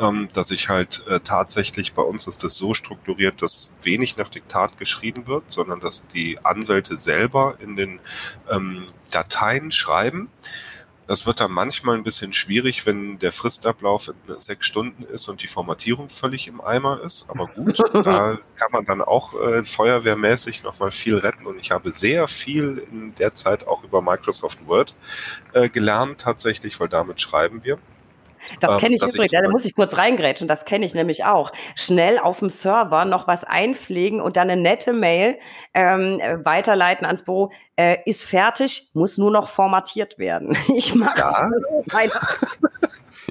[0.00, 4.30] ähm, dass ich halt äh, tatsächlich, bei uns ist das so strukturiert, dass wenig nach
[4.30, 8.00] Diktat geschrieben wird, sondern dass die Anwälte selber in den
[8.50, 10.30] ähm, Dateien schreiben.
[11.06, 15.42] Das wird dann manchmal ein bisschen schwierig, wenn der Fristablauf in sechs Stunden ist und
[15.42, 17.28] die Formatierung völlig im Eimer ist.
[17.28, 21.46] Aber gut, da kann man dann auch äh, feuerwehrmäßig nochmal viel retten.
[21.46, 24.94] Und ich habe sehr viel in der Zeit auch über Microsoft Word
[25.52, 27.78] äh, gelernt tatsächlich, weil damit schreiben wir.
[28.60, 31.52] Das kenne ich übrigens, da muss ich kurz reingrätschen, das kenne ich nämlich auch.
[31.74, 35.38] Schnell auf dem Server noch was einpflegen und dann eine nette Mail
[35.74, 37.52] ähm, weiterleiten ans Büro.
[37.76, 40.56] Äh, ist fertig, muss nur noch formatiert werden.
[40.74, 41.48] Ich mag ja.
[41.86, 42.60] das.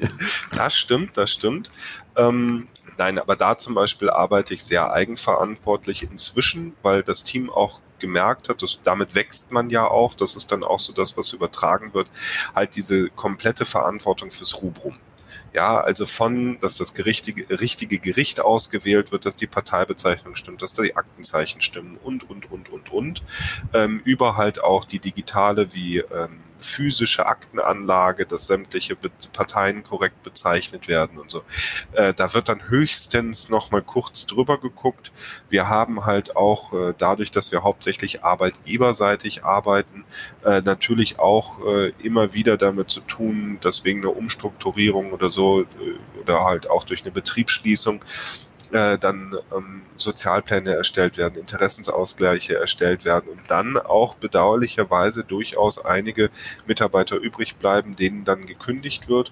[0.56, 1.71] das stimmt, das stimmt.
[2.15, 7.80] Ähm, nein, aber da zum Beispiel arbeite ich sehr eigenverantwortlich inzwischen, weil das Team auch
[8.01, 11.31] gemerkt hat, das, damit wächst man ja auch, das ist dann auch so das, was
[11.31, 12.09] übertragen wird,
[12.53, 14.97] halt diese komplette Verantwortung fürs Rubrum.
[15.53, 20.73] Ja, also von, dass das gerichtige, richtige Gericht ausgewählt wird, dass die Parteibezeichnung stimmt, dass
[20.73, 23.23] die Aktenzeichen stimmen und, und, und, und, und,
[23.73, 28.95] ähm, über halt auch die digitale wie ähm, physische Aktenanlage, dass sämtliche
[29.34, 31.43] Parteien korrekt bezeichnet werden und so.
[31.93, 35.12] Äh, da wird dann höchstens noch mal kurz drüber geguckt.
[35.50, 40.06] Wir haben halt auch äh, dadurch, dass wir hauptsächlich arbeitgeberseitig arbeiten,
[40.45, 45.62] äh, natürlich auch äh, immer wieder damit zu tun, dass wegen einer Umstrukturierung oder so
[45.62, 45.65] äh,
[46.21, 48.02] oder halt auch durch eine Betriebsschließung
[48.71, 56.29] äh, dann ähm, Sozialpläne erstellt werden, Interessensausgleiche erstellt werden und dann auch bedauerlicherweise durchaus einige
[56.67, 59.31] Mitarbeiter übrig bleiben, denen dann gekündigt wird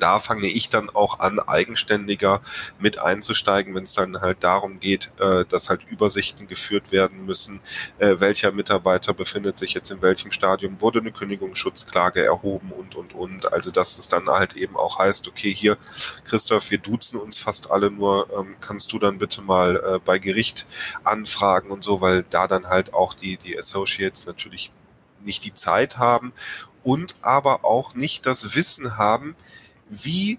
[0.00, 2.40] da fange ich dann auch an, eigenständiger
[2.78, 7.60] mit einzusteigen, wenn es dann halt darum geht, äh, dass halt Übersichten geführt werden müssen,
[7.98, 13.14] äh, welcher Mitarbeiter befindet sich jetzt in welchem Stadium, wurde eine Kündigungsschutzklage erhoben und, und,
[13.14, 13.52] und.
[13.52, 15.76] Also dass es dann halt eben auch heißt, okay, hier,
[16.24, 20.18] Christoph, wir duzen uns fast alle nur, ähm, kannst du dann bitte mal äh, bei
[20.18, 20.66] Gericht
[21.04, 24.72] anfragen und so, weil da dann halt auch die, die Associates natürlich
[25.24, 26.32] nicht die Zeit haben
[26.82, 29.34] und aber auch nicht das Wissen haben,
[29.90, 30.38] wie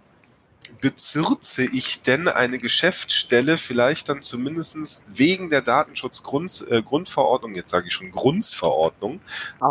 [0.81, 7.93] bezirze ich denn eine Geschäftsstelle vielleicht dann zumindest wegen der Datenschutzgrundverordnung, äh, jetzt sage ich
[7.93, 9.19] schon Grundverordnung,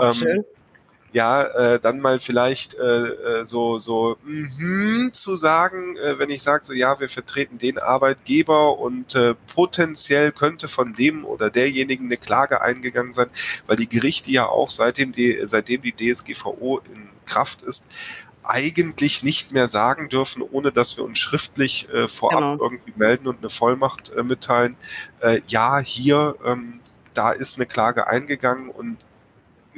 [0.00, 0.44] ähm,
[1.14, 6.42] ja, äh, dann mal vielleicht äh, äh, so, so mm zu sagen, äh, wenn ich
[6.42, 12.06] sage, so ja, wir vertreten den Arbeitgeber und äh, potenziell könnte von dem oder derjenigen
[12.06, 13.28] eine Klage eingegangen sein,
[13.68, 17.90] weil die Gerichte ja auch seitdem die, seitdem die DSGVO in Kraft ist,
[18.44, 22.62] eigentlich nicht mehr sagen dürfen, ohne dass wir uns schriftlich äh, vorab genau.
[22.62, 24.76] irgendwie melden und eine Vollmacht äh, mitteilen.
[25.20, 26.80] Äh, ja, hier, ähm,
[27.14, 28.98] da ist eine Klage eingegangen und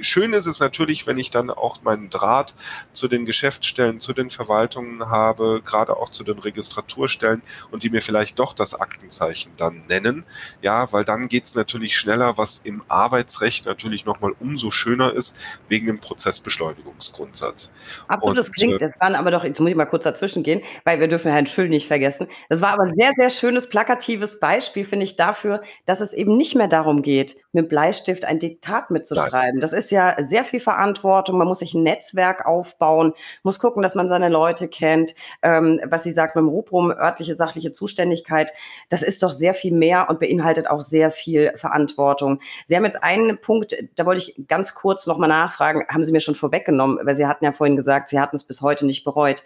[0.00, 2.54] schön ist es natürlich, wenn ich dann auch meinen Draht
[2.92, 8.02] zu den Geschäftsstellen, zu den Verwaltungen habe, gerade auch zu den Registraturstellen und die mir
[8.02, 10.24] vielleicht doch das Aktenzeichen dann nennen.
[10.62, 15.86] Ja, weil dann geht's natürlich schneller, was im Arbeitsrecht natürlich nochmal umso schöner ist, wegen
[15.86, 17.72] dem Prozessbeschleunigungsgrundsatz.
[18.08, 20.62] Absolut, das klingt, äh, das waren aber doch, jetzt muss ich mal kurz dazwischen gehen,
[20.84, 22.28] weil wir dürfen Herrn Schüll nicht vergessen.
[22.48, 26.54] Das war aber sehr, sehr schönes, plakatives Beispiel, finde ich, dafür, dass es eben nicht
[26.54, 29.60] mehr darum geht, mit Bleistift ein Diktat mitzuschreiben.
[29.60, 31.38] Das ist ja sehr viel Verantwortung.
[31.38, 35.14] Man muss sich ein Netzwerk aufbauen, muss gucken, dass man seine Leute kennt.
[35.42, 38.52] Ähm, was sie sagt beim Rubrum, örtliche sachliche Zuständigkeit,
[38.88, 42.40] das ist doch sehr viel mehr und beinhaltet auch sehr viel Verantwortung.
[42.66, 46.20] Sie haben jetzt einen Punkt, da wollte ich ganz kurz nochmal nachfragen, haben Sie mir
[46.20, 49.42] schon vorweggenommen, weil Sie hatten ja vorhin gesagt, Sie hatten es bis heute nicht bereut.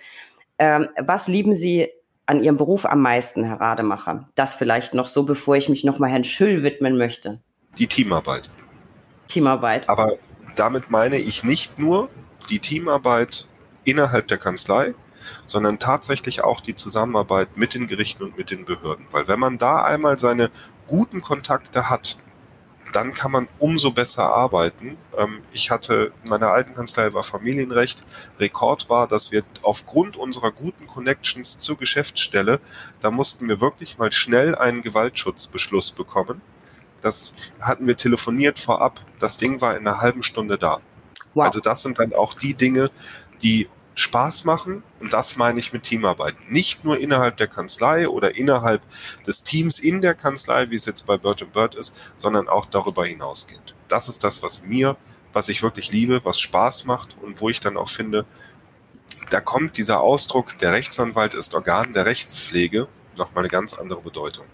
[0.59, 1.89] Ähm, was lieben Sie
[2.27, 4.29] an Ihrem Beruf am meisten, Herr Rademacher?
[4.35, 7.41] Das vielleicht noch so, bevor ich mich nochmal Herrn Schüll widmen möchte.
[7.79, 8.51] Die Teamarbeit.
[9.27, 9.89] Teamarbeit.
[9.89, 10.13] Aber
[10.57, 12.11] damit meine ich nicht nur
[12.49, 13.49] die Teamarbeit
[13.85, 14.95] innerhalb der Kanzlei,
[15.47, 19.07] sondern tatsächlich auch die Zusammenarbeit mit den Gerichten und mit den Behörden.
[19.11, 20.51] Weil wenn man da einmal seine
[20.87, 22.19] guten Kontakte hat,
[22.93, 24.97] dann kann man umso besser arbeiten.
[25.17, 28.03] Ähm, ich hatte in meiner alten Kanzlei war Familienrecht.
[28.41, 32.61] Rekord war, dass wir aufgrund unserer guten Connections zur Geschäftsstelle,
[33.01, 36.41] da mussten wir wirklich mal schnell einen Gewaltschutzbeschluss bekommen
[37.01, 39.01] das hatten wir telefoniert vorab.
[39.19, 40.81] Das Ding war in einer halben Stunde da.
[41.35, 41.47] Wow.
[41.47, 42.91] Also das sind dann auch die Dinge,
[43.43, 44.83] die Spaß machen.
[45.01, 46.35] Und das meine ich mit Teamarbeit.
[46.49, 48.83] Nicht nur innerhalb der Kanzlei oder innerhalb
[49.27, 53.07] des Teams in der Kanzlei, wie es jetzt bei Bird Bird ist, sondern auch darüber
[53.07, 53.75] hinausgehend.
[53.89, 54.97] Das ist das, was mir,
[55.33, 58.27] was ich wirklich liebe, was Spaß macht und wo ich dann auch finde,
[59.31, 64.47] da kommt dieser Ausdruck, der Rechtsanwalt ist Organ der Rechtspflege, nochmal eine ganz andere Bedeutung.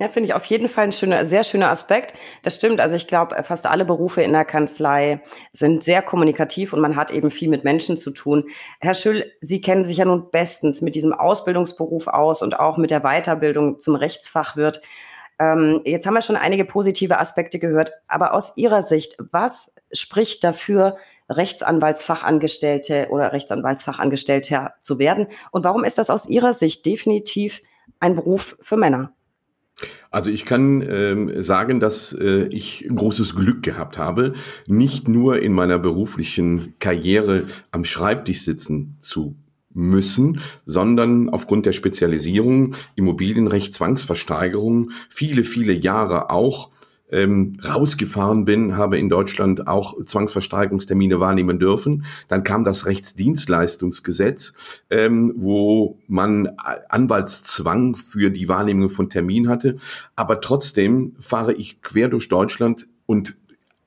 [0.00, 2.14] Ja, finde ich auf jeden Fall ein schöner, sehr schöner Aspekt.
[2.42, 2.80] Das stimmt.
[2.80, 5.20] Also ich glaube, fast alle Berufe in der Kanzlei
[5.52, 8.48] sind sehr kommunikativ und man hat eben viel mit Menschen zu tun.
[8.80, 12.90] Herr Schüll, Sie kennen sich ja nun bestens mit diesem Ausbildungsberuf aus und auch mit
[12.90, 14.82] der Weiterbildung zum Rechtsfachwirt.
[15.38, 20.42] Ähm, jetzt haben wir schon einige positive Aspekte gehört, aber aus Ihrer Sicht, was spricht
[20.42, 20.96] dafür,
[21.30, 25.28] Rechtsanwaltsfachangestellte oder Rechtsanwaltsfachangestellter zu werden?
[25.52, 27.62] Und warum ist das aus Ihrer Sicht definitiv
[28.00, 29.13] ein Beruf für Männer?
[30.10, 34.34] Also ich kann ähm, sagen, dass äh, ich großes Glück gehabt habe,
[34.66, 39.36] nicht nur in meiner beruflichen Karriere am Schreibtisch sitzen zu
[39.74, 46.70] müssen, sondern aufgrund der Spezialisierung Immobilienrecht, Zwangsversteigerung viele, viele Jahre auch
[47.10, 52.04] ähm, rausgefahren bin, habe in Deutschland auch Zwangsversteigerungstermine wahrnehmen dürfen.
[52.28, 54.54] Dann kam das Rechtsdienstleistungsgesetz,
[54.90, 56.50] ähm, wo man
[56.88, 59.76] Anwaltszwang für die Wahrnehmung von Terminen hatte.
[60.16, 63.36] Aber trotzdem fahre ich quer durch Deutschland und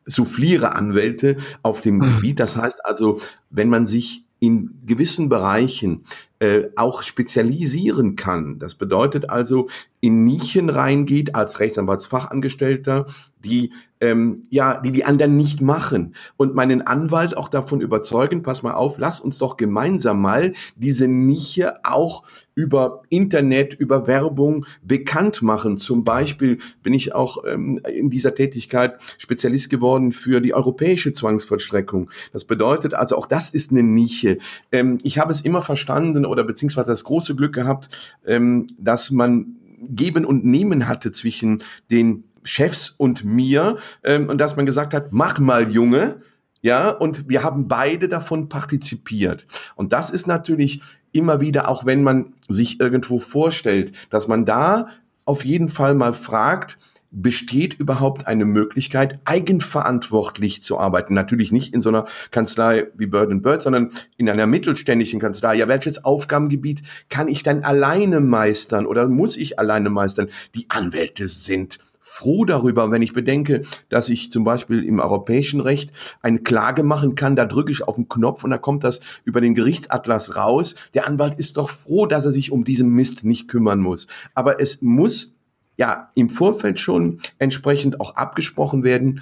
[0.06, 2.16] souffliere Anwälte auf dem mhm.
[2.16, 2.40] Gebiet.
[2.40, 6.06] Das heißt also, wenn man sich in gewissen Bereichen
[6.40, 8.60] äh, auch spezialisieren kann.
[8.60, 9.68] Das bedeutet also,
[10.00, 13.06] in Nischen reingeht als Rechtsanwaltsfachangestellter,
[13.44, 18.62] die ähm, ja, die die anderen nicht machen und meinen Anwalt auch davon überzeugen, pass
[18.62, 22.24] mal auf, lass uns doch gemeinsam mal diese Nische auch
[22.54, 25.78] über Internet, über Werbung bekannt machen.
[25.78, 32.12] Zum Beispiel bin ich auch ähm, in dieser Tätigkeit Spezialist geworden für die europäische Zwangsvollstreckung.
[32.34, 34.38] Das bedeutet also, auch das ist eine Nische.
[34.72, 37.90] Ähm, ich habe es immer verstanden oder beziehungsweise das große Glück gehabt,
[38.26, 39.56] ähm, dass man
[39.90, 45.12] Geben und Nehmen hatte zwischen den Chefs und mir ähm, und dass man gesagt hat,
[45.12, 46.22] mach mal Junge,
[46.62, 49.46] ja, und wir haben beide davon partizipiert.
[49.76, 54.88] Und das ist natürlich immer wieder, auch wenn man sich irgendwo vorstellt, dass man da
[55.26, 56.80] auf jeden Fall mal fragt,
[57.12, 61.14] besteht überhaupt eine Möglichkeit, eigenverantwortlich zu arbeiten?
[61.14, 65.56] Natürlich nicht in so einer Kanzlei wie Bird Bird, sondern in einer mittelständischen Kanzlei.
[65.56, 70.28] Ja, welches Aufgabengebiet kann ich dann alleine meistern oder muss ich alleine meistern?
[70.56, 75.92] Die Anwälte sind froh darüber, wenn ich bedenke, dass ich zum Beispiel im europäischen Recht
[76.22, 79.42] eine Klage machen kann, da drücke ich auf den Knopf und da kommt das über
[79.42, 80.76] den Gerichtsatlas raus.
[80.94, 84.08] Der Anwalt ist doch froh, dass er sich um diesen Mist nicht kümmern muss.
[84.36, 85.37] Aber es muss
[85.78, 89.22] ja im Vorfeld schon entsprechend auch abgesprochen werden,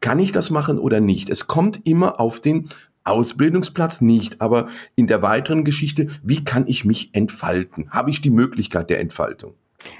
[0.00, 1.30] kann ich das machen oder nicht.
[1.30, 2.68] Es kommt immer auf den
[3.04, 7.90] Ausbildungsplatz nicht, aber in der weiteren Geschichte, wie kann ich mich entfalten?
[7.90, 9.54] Habe ich die Möglichkeit der Entfaltung?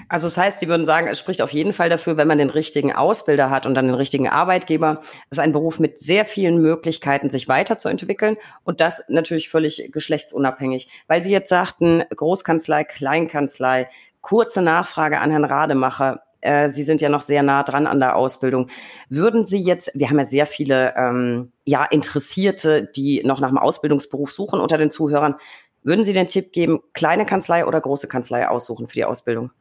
[0.07, 2.49] Also das heißt, Sie würden sagen, es spricht auf jeden Fall dafür, wenn man den
[2.49, 5.01] richtigen Ausbilder hat und dann den richtigen Arbeitgeber.
[5.29, 10.87] Ist ein Beruf mit sehr vielen Möglichkeiten, sich weiterzuentwickeln und das natürlich völlig geschlechtsunabhängig.
[11.07, 13.89] Weil Sie jetzt sagten, Großkanzlei, Kleinkanzlei,
[14.23, 16.23] kurze Nachfrage an Herrn Rademacher.
[16.41, 18.69] Äh, Sie sind ja noch sehr nah dran an der Ausbildung.
[19.09, 23.59] Würden Sie jetzt, wir haben ja sehr viele ähm, ja, Interessierte, die noch nach einem
[23.59, 25.35] Ausbildungsberuf suchen unter den Zuhörern.
[25.83, 29.51] Würden Sie den Tipp geben, kleine Kanzlei oder große Kanzlei aussuchen für die Ausbildung?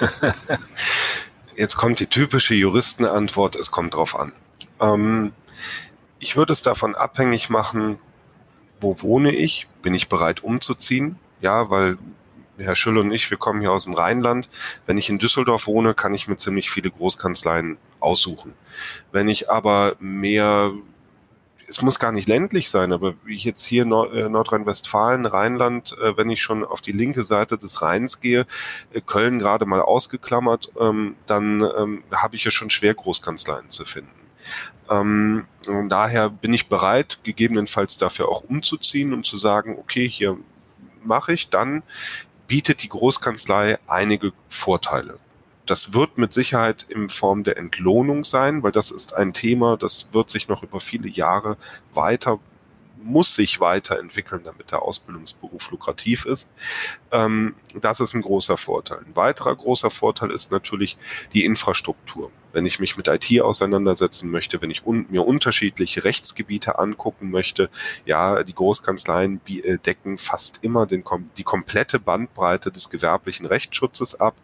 [1.56, 4.32] Jetzt kommt die typische Juristenantwort, es kommt drauf an.
[4.80, 5.32] Ähm,
[6.18, 7.98] ich würde es davon abhängig machen,
[8.80, 9.68] wo wohne ich?
[9.82, 11.18] Bin ich bereit umzuziehen?
[11.40, 11.98] Ja, weil
[12.60, 14.48] Herr Schülle und ich, wir kommen hier aus dem Rheinland.
[14.86, 18.54] Wenn ich in Düsseldorf wohne, kann ich mir ziemlich viele Großkanzleien aussuchen.
[19.12, 20.72] Wenn ich aber mehr
[21.70, 26.16] es muss gar nicht ländlich sein, aber wie ich jetzt hier äh, Nordrhein-Westfalen, Rheinland, äh,
[26.16, 28.44] wenn ich schon auf die linke Seite des Rheins gehe,
[28.92, 33.84] äh, Köln gerade mal ausgeklammert, ähm, dann ähm, habe ich ja schon schwer Großkanzleien zu
[33.84, 34.10] finden.
[34.90, 35.46] Ähm,
[35.88, 40.36] daher bin ich bereit, gegebenenfalls dafür auch umzuziehen und zu sagen, okay, hier
[41.04, 41.84] mache ich, dann
[42.50, 45.20] bietet die Großkanzlei einige Vorteile.
[45.66, 50.12] Das wird mit Sicherheit in Form der Entlohnung sein, weil das ist ein Thema, das
[50.12, 51.56] wird sich noch über viele Jahre
[51.94, 52.40] weiter
[53.02, 56.52] muss sich weiterentwickeln, damit der Ausbildungsberuf lukrativ ist.
[57.10, 58.98] Ähm, das ist ein großer Vorteil.
[58.98, 60.98] Ein weiterer großer Vorteil ist natürlich
[61.32, 66.78] die Infrastruktur wenn ich mich mit IT auseinandersetzen möchte, wenn ich un mir unterschiedliche Rechtsgebiete
[66.78, 67.70] angucken möchte,
[68.04, 71.04] ja, die Großkanzleien äh, decken fast immer den,
[71.36, 74.34] die komplette Bandbreite des gewerblichen Rechtsschutzes ab.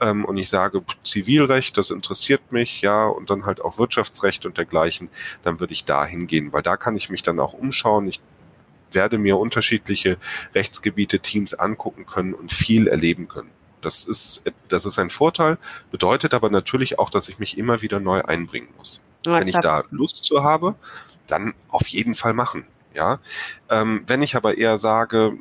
[0.00, 4.58] Ähm, und ich sage, Zivilrecht, das interessiert mich, ja, und dann halt auch Wirtschaftsrecht und
[4.58, 5.08] dergleichen,
[5.42, 8.08] dann würde ich da hingehen, weil da kann ich mich dann auch umschauen.
[8.08, 8.20] Ich
[8.92, 10.16] werde mir unterschiedliche
[10.54, 13.50] Rechtsgebiete, Teams angucken können und viel erleben können.
[13.84, 15.58] Das ist, das ist ein Vorteil,
[15.90, 19.02] bedeutet aber natürlich auch, dass ich mich immer wieder neu einbringen muss.
[19.26, 20.74] Ja, wenn ich da Lust zu habe,
[21.26, 22.66] dann auf jeden Fall machen.
[22.94, 23.18] Ja,
[23.70, 25.36] ähm, wenn ich aber eher sage,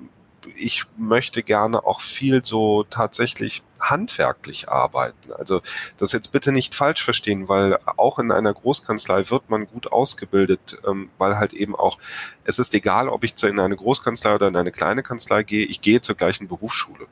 [0.55, 5.33] ich möchte gerne auch viel so tatsächlich handwerklich arbeiten.
[5.33, 5.61] Also
[5.97, 10.79] das jetzt bitte nicht falsch verstehen, weil auch in einer Großkanzlei wird man gut ausgebildet,
[10.87, 11.97] ähm, weil halt eben auch,
[12.45, 15.81] es ist egal, ob ich in eine Großkanzlei oder in eine kleine Kanzlei gehe, ich
[15.81, 17.07] gehe zur gleichen Berufsschule.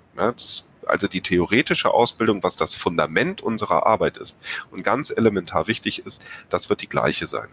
[0.85, 4.39] Also die theoretische Ausbildung, was das Fundament unserer Arbeit ist
[4.71, 7.49] und ganz elementar wichtig ist, das wird die gleiche sein.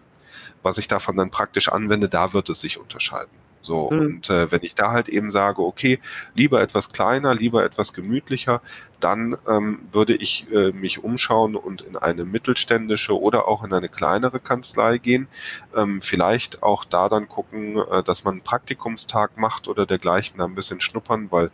[0.63, 3.38] Was ich davon dann praktisch anwende, da wird es sich unterscheiden.
[3.69, 3.99] So, mhm.
[3.99, 5.99] und äh, wenn ich da halt eben sage, okay,
[6.33, 8.63] lieber etwas kleiner, lieber etwas gemütlicher,
[8.99, 13.87] dann ähm, würde ich äh, mich umschauen und in eine mittelständische oder auch in eine
[13.87, 15.27] kleinere Kanzlei gehen.
[15.75, 20.45] Ähm, vielleicht auch da dann gucken, äh, dass man einen Praktikumstag macht oder dergleichen, da
[20.45, 21.51] ein bisschen schnuppern, weil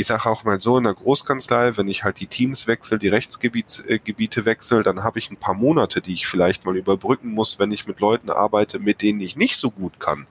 [0.00, 3.08] ich sage auch mal so, in der Großkanzlei, wenn ich halt die Teams wechsle, die
[3.08, 7.58] Rechtsgebiete äh, wechsle, dann habe ich ein paar Monate, die ich vielleicht mal überbrücken muss,
[7.58, 10.26] wenn ich mit Leuten arbeite, mit denen ich nicht so gut kann.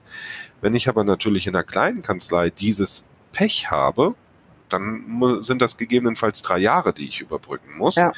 [0.60, 4.16] Wenn ich aber natürlich in einer kleinen Kanzlei dieses Pech habe,
[4.68, 7.94] dann sind das gegebenenfalls drei Jahre, die ich überbrücken muss.
[7.94, 8.12] Ja.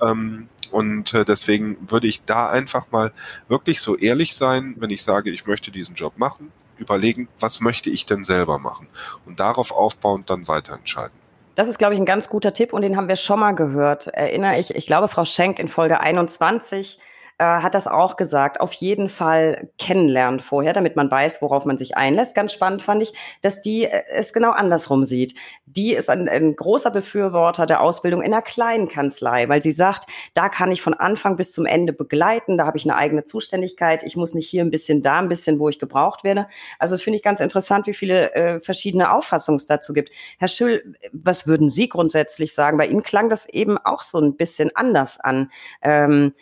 [0.00, 3.12] Ähm, und äh, deswegen würde ich da einfach mal
[3.48, 6.50] wirklich so ehrlich sein, wenn ich sage, ich möchte diesen Job machen,
[6.84, 8.88] überlegen, was möchte ich denn selber machen
[9.26, 11.18] und darauf aufbauend dann weiter entscheiden.
[11.54, 14.08] Das ist, glaube ich, ein ganz guter Tipp und den haben wir schon mal gehört.
[14.08, 16.98] Erinnere ich, ich glaube, Frau Schenk in Folge 21
[17.38, 18.60] äh, hat das auch gesagt.
[18.60, 22.36] Auf jeden Fall kennenlernen vorher, damit man weiß, worauf man sich einlässt.
[22.36, 23.12] Ganz spannend fand ich,
[23.42, 25.34] dass die äh, es genau andersrum sieht.
[25.66, 30.04] Die ist ein, ein großer Befürworter der Ausbildung in einer kleinen Kanzlei, weil sie sagt,
[30.34, 34.04] da kann ich von Anfang bis zum Ende begleiten, da habe ich eine eigene Zuständigkeit,
[34.04, 36.46] ich muss nicht hier ein bisschen, da ein bisschen, wo ich gebraucht werde.
[36.78, 40.10] Also das finde ich ganz interessant, wie viele äh, verschiedene Auffassungen es dazu gibt.
[40.38, 42.78] Herr Schül, was würden Sie grundsätzlich sagen?
[42.78, 45.50] Bei Ihnen klang das eben auch so ein bisschen anders an.
[45.82, 46.32] Ähm,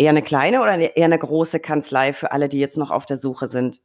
[0.00, 3.18] Eher eine kleine oder eher eine große Kanzlei für alle, die jetzt noch auf der
[3.18, 3.80] Suche sind?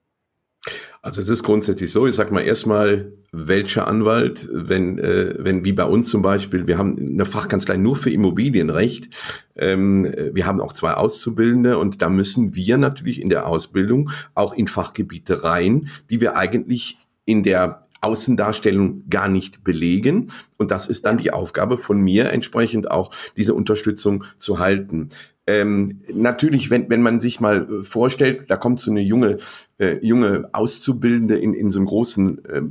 [1.02, 5.74] Also es ist grundsätzlich so, ich sag mal erstmal, welcher Anwalt, wenn, äh, wenn wie
[5.74, 9.10] bei uns zum Beispiel, wir haben eine Fachkanzlei nur für Immobilienrecht,
[9.58, 14.54] ähm, wir haben auch zwei Auszubildende und da müssen wir natürlich in der Ausbildung auch
[14.54, 20.32] in Fachgebiete rein, die wir eigentlich in der Außendarstellung gar nicht belegen.
[20.58, 25.10] Und das ist dann die Aufgabe von mir, entsprechend auch diese Unterstützung zu halten.
[25.48, 29.38] Ähm, natürlich, wenn, wenn man sich mal äh, vorstellt, da kommt so eine junge,
[29.78, 32.62] äh, junge Auszubildende in, in so einen großen, äh,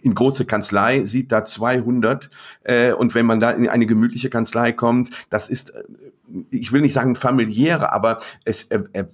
[0.00, 2.30] in große Kanzlei, sieht da 200
[2.64, 5.82] äh, und wenn man da in eine gemütliche Kanzlei kommt, das ist, äh,
[6.50, 8.68] ich will nicht sagen familiäre, aber es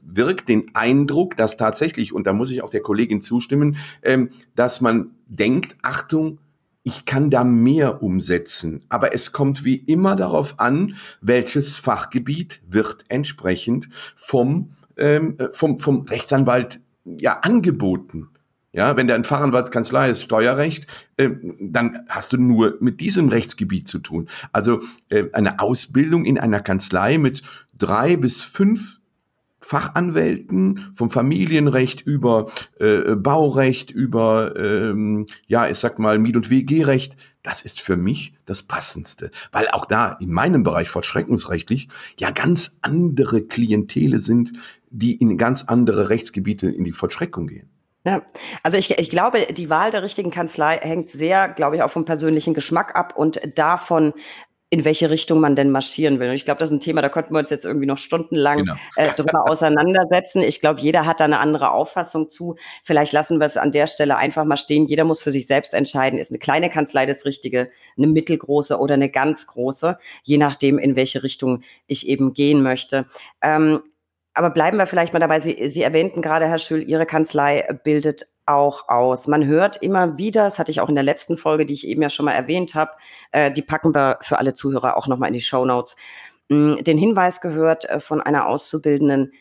[0.04, 4.80] wirkt den Eindruck, dass tatsächlich, und da muss ich auch der Kollegin zustimmen, ähm, dass
[4.80, 6.38] man denkt, Achtung,
[6.82, 8.84] ich kann da mehr umsetzen.
[8.88, 16.02] Aber es kommt wie immer darauf an, welches Fachgebiet wird entsprechend vom, ähm, vom, vom
[16.02, 18.28] Rechtsanwalt ja, angeboten.
[18.72, 20.86] Ja, wenn der ein Fachanwaltskanzlei ist, Steuerrecht,
[21.18, 24.28] äh, dann hast du nur mit diesem Rechtsgebiet zu tun.
[24.50, 27.42] Also äh, eine Ausbildung in einer Kanzlei mit
[27.76, 29.00] drei bis fünf
[29.60, 32.46] Fachanwälten vom Familienrecht über
[32.80, 38.34] äh, Baurecht, über, ähm, ja, ich sag mal, Miet- und WG-Recht, das ist für mich
[38.46, 39.30] das Passendste.
[39.52, 44.52] Weil auch da in meinem Bereich vollstreckungsrechtlich ja ganz andere Klientele sind,
[44.90, 47.71] die in ganz andere Rechtsgebiete in die Vollstreckung gehen.
[48.04, 48.22] Ja,
[48.62, 52.04] also ich, ich glaube, die Wahl der richtigen Kanzlei hängt sehr, glaube ich, auch vom
[52.04, 54.12] persönlichen Geschmack ab und davon,
[54.70, 56.30] in welche Richtung man denn marschieren will.
[56.30, 58.56] Und ich glaube, das ist ein Thema, da könnten wir uns jetzt irgendwie noch stundenlang
[58.56, 58.74] genau.
[58.96, 60.42] äh, drüber auseinandersetzen.
[60.42, 62.56] Ich glaube, jeder hat da eine andere Auffassung zu.
[62.82, 64.86] Vielleicht lassen wir es an der Stelle einfach mal stehen.
[64.86, 68.94] Jeder muss für sich selbst entscheiden, ist eine kleine Kanzlei das Richtige, eine mittelgroße oder
[68.94, 73.04] eine ganz große, je nachdem, in welche Richtung ich eben gehen möchte.
[73.42, 73.82] Ähm,
[74.34, 75.40] aber bleiben wir vielleicht mal dabei.
[75.40, 79.28] Sie, Sie erwähnten gerade, Herr Schül, Ihre Kanzlei bildet auch aus.
[79.28, 82.02] Man hört immer wieder, das hatte ich auch in der letzten Folge, die ich eben
[82.02, 82.92] ja schon mal erwähnt habe,
[83.30, 85.96] äh, die packen wir für alle Zuhörer auch nochmal in die Show Notes,
[86.48, 89.32] mm, den Hinweis gehört äh, von einer Auszubildenden,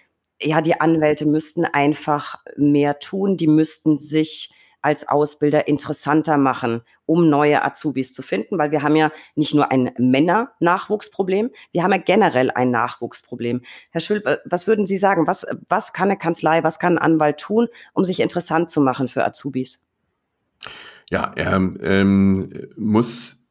[0.42, 7.30] ja, die Anwälte müssten einfach mehr tun, die müssten sich als Ausbilder interessanter machen, um
[7.30, 11.98] neue Azubis zu finden, weil wir haben ja nicht nur ein Männer-Nachwuchsproblem, wir haben ja
[11.98, 13.62] generell ein Nachwuchsproblem.
[13.92, 15.28] Herr Schül, was würden Sie sagen?
[15.28, 19.08] Was, was kann eine Kanzlei, was kann ein Anwalt tun, um sich interessant zu machen
[19.08, 19.86] für Azubis?
[21.10, 23.42] Ja, er ähm, muss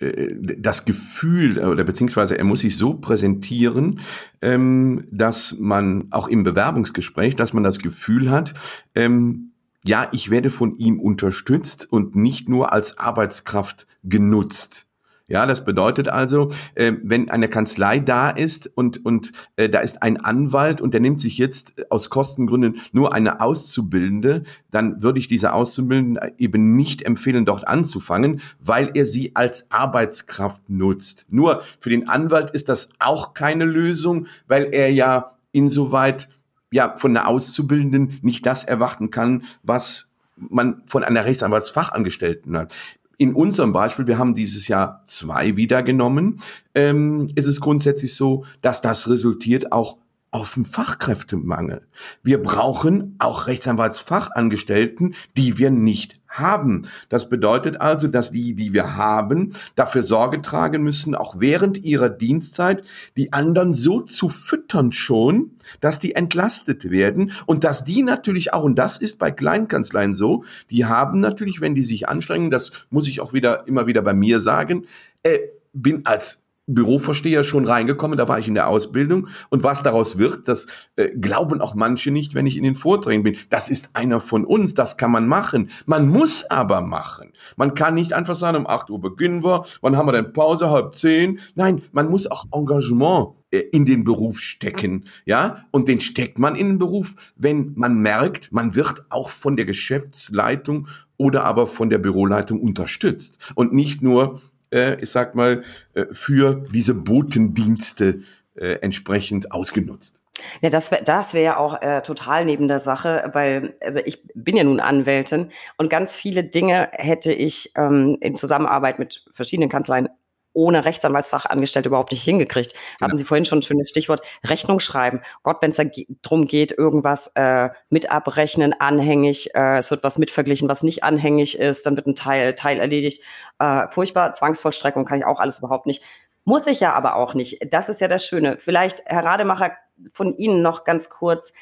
[0.00, 4.00] äh, das Gefühl oder beziehungsweise er muss sich so präsentieren,
[4.40, 8.54] ähm, dass man auch im Bewerbungsgespräch, dass man das Gefühl hat,
[8.94, 9.49] ähm,
[9.84, 14.86] ja, ich werde von ihm unterstützt und nicht nur als Arbeitskraft genutzt.
[15.30, 20.02] Ja, das bedeutet also, äh, wenn eine Kanzlei da ist und, und äh, da ist
[20.02, 25.28] ein Anwalt und der nimmt sich jetzt aus Kostengründen nur eine Auszubildende, dann würde ich
[25.28, 31.26] diese Auszubildende eben nicht empfehlen, dort anzufangen, weil er sie als Arbeitskraft nutzt.
[31.30, 36.28] Nur für den Anwalt ist das auch keine Lösung, weil er ja insoweit
[36.72, 42.74] ja von der Auszubildenden nicht das erwarten kann, was man von einer Rechtsanwaltsfachangestellten hat.
[43.18, 46.40] In unserem Beispiel, wir haben dieses Jahr zwei wieder genommen,
[46.74, 49.98] ähm, ist es grundsätzlich so, dass das resultiert auch
[50.30, 51.86] auf den Fachkräftemangel.
[52.22, 56.88] Wir brauchen auch Rechtsanwaltsfachangestellten, die wir nicht haben.
[57.08, 62.08] Das bedeutet also, dass die, die wir haben, dafür Sorge tragen müssen, auch während ihrer
[62.08, 62.82] Dienstzeit
[63.16, 68.64] die anderen so zu füttern schon, dass die entlastet werden und dass die natürlich auch,
[68.64, 73.08] und das ist bei Kleinkanzleien so, die haben natürlich, wenn die sich anstrengen, das muss
[73.08, 74.86] ich auch wieder immer wieder bei mir sagen,
[75.22, 75.38] äh,
[75.72, 76.42] bin als
[76.74, 79.28] Bürovorsteher schon reingekommen, da war ich in der Ausbildung.
[79.48, 80.66] Und was daraus wird, das
[80.96, 83.36] äh, glauben auch manche nicht, wenn ich in den Vorträgen bin.
[83.48, 85.70] Das ist einer von uns, das kann man machen.
[85.86, 87.32] Man muss aber machen.
[87.56, 90.70] Man kann nicht einfach sagen, um 8 Uhr beginnen wir, wann haben wir denn Pause,
[90.70, 91.40] halb zehn.
[91.54, 96.54] Nein, man muss auch Engagement äh, in den Beruf stecken, ja, und den steckt man
[96.54, 101.90] in den Beruf, wenn man merkt, man wird auch von der Geschäftsleitung oder aber von
[101.90, 104.40] der Büroleitung unterstützt und nicht nur
[104.70, 105.62] äh, ich sag mal,
[105.94, 108.20] äh, für diese Botendienste
[108.54, 110.22] äh, entsprechend ausgenutzt.
[110.60, 114.22] Ja, das wäre das wäre ja auch äh, total neben der Sache, weil also ich
[114.34, 119.68] bin ja nun Anwältin und ganz viele Dinge hätte ich ähm, in Zusammenarbeit mit verschiedenen
[119.68, 120.08] Kanzleien
[120.52, 122.72] ohne Rechtsanwaltsfachangestellte überhaupt nicht hingekriegt.
[122.72, 123.06] Genau.
[123.08, 125.20] Hatten Sie vorhin schon ein schönes Stichwort Rechnung schreiben.
[125.42, 125.84] Gott, wenn es da
[126.22, 131.58] darum geht, irgendwas äh, mit abrechnen, anhängig, äh, es wird was mitverglichen, was nicht anhängig
[131.58, 133.22] ist, dann wird ein Teil, Teil erledigt.
[133.58, 136.02] Äh, furchtbar, Zwangsvollstreckung kann ich auch alles überhaupt nicht.
[136.44, 137.58] Muss ich ja aber auch nicht.
[137.72, 138.56] Das ist ja das Schöne.
[138.58, 139.72] Vielleicht, Herr Rademacher,
[140.10, 141.52] von Ihnen noch ganz kurz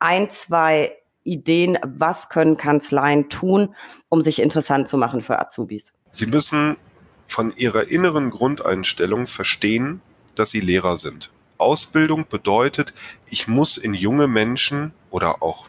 [0.00, 3.74] ein, zwei Ideen, was können Kanzleien tun,
[4.08, 5.94] um sich interessant zu machen für Azubis?
[6.10, 6.76] Sie müssen
[7.26, 10.00] von ihrer inneren Grundeinstellung verstehen,
[10.34, 11.30] dass sie Lehrer sind.
[11.58, 12.92] Ausbildung bedeutet,
[13.26, 15.68] ich muss in junge Menschen oder auch,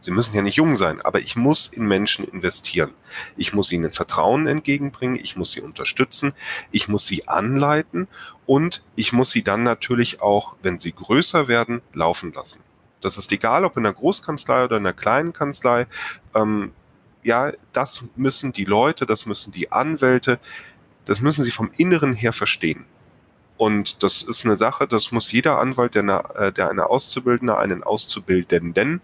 [0.00, 2.92] sie müssen ja nicht jung sein, aber ich muss in Menschen investieren.
[3.36, 6.32] Ich muss ihnen Vertrauen entgegenbringen, ich muss sie unterstützen,
[6.70, 8.08] ich muss sie anleiten
[8.46, 12.62] und ich muss sie dann natürlich auch, wenn sie größer werden, laufen lassen.
[13.00, 15.86] Das ist egal, ob in einer Großkanzlei oder in einer kleinen Kanzlei.
[16.34, 16.72] Ähm,
[17.22, 20.38] ja, das müssen die Leute, das müssen die Anwälte,
[21.04, 22.86] das müssen sie vom Inneren her verstehen.
[23.56, 27.56] Und das ist eine Sache, das muss jeder Anwalt, der eine, äh, der eine Auszubildende,
[27.56, 29.00] einen Auszubildenden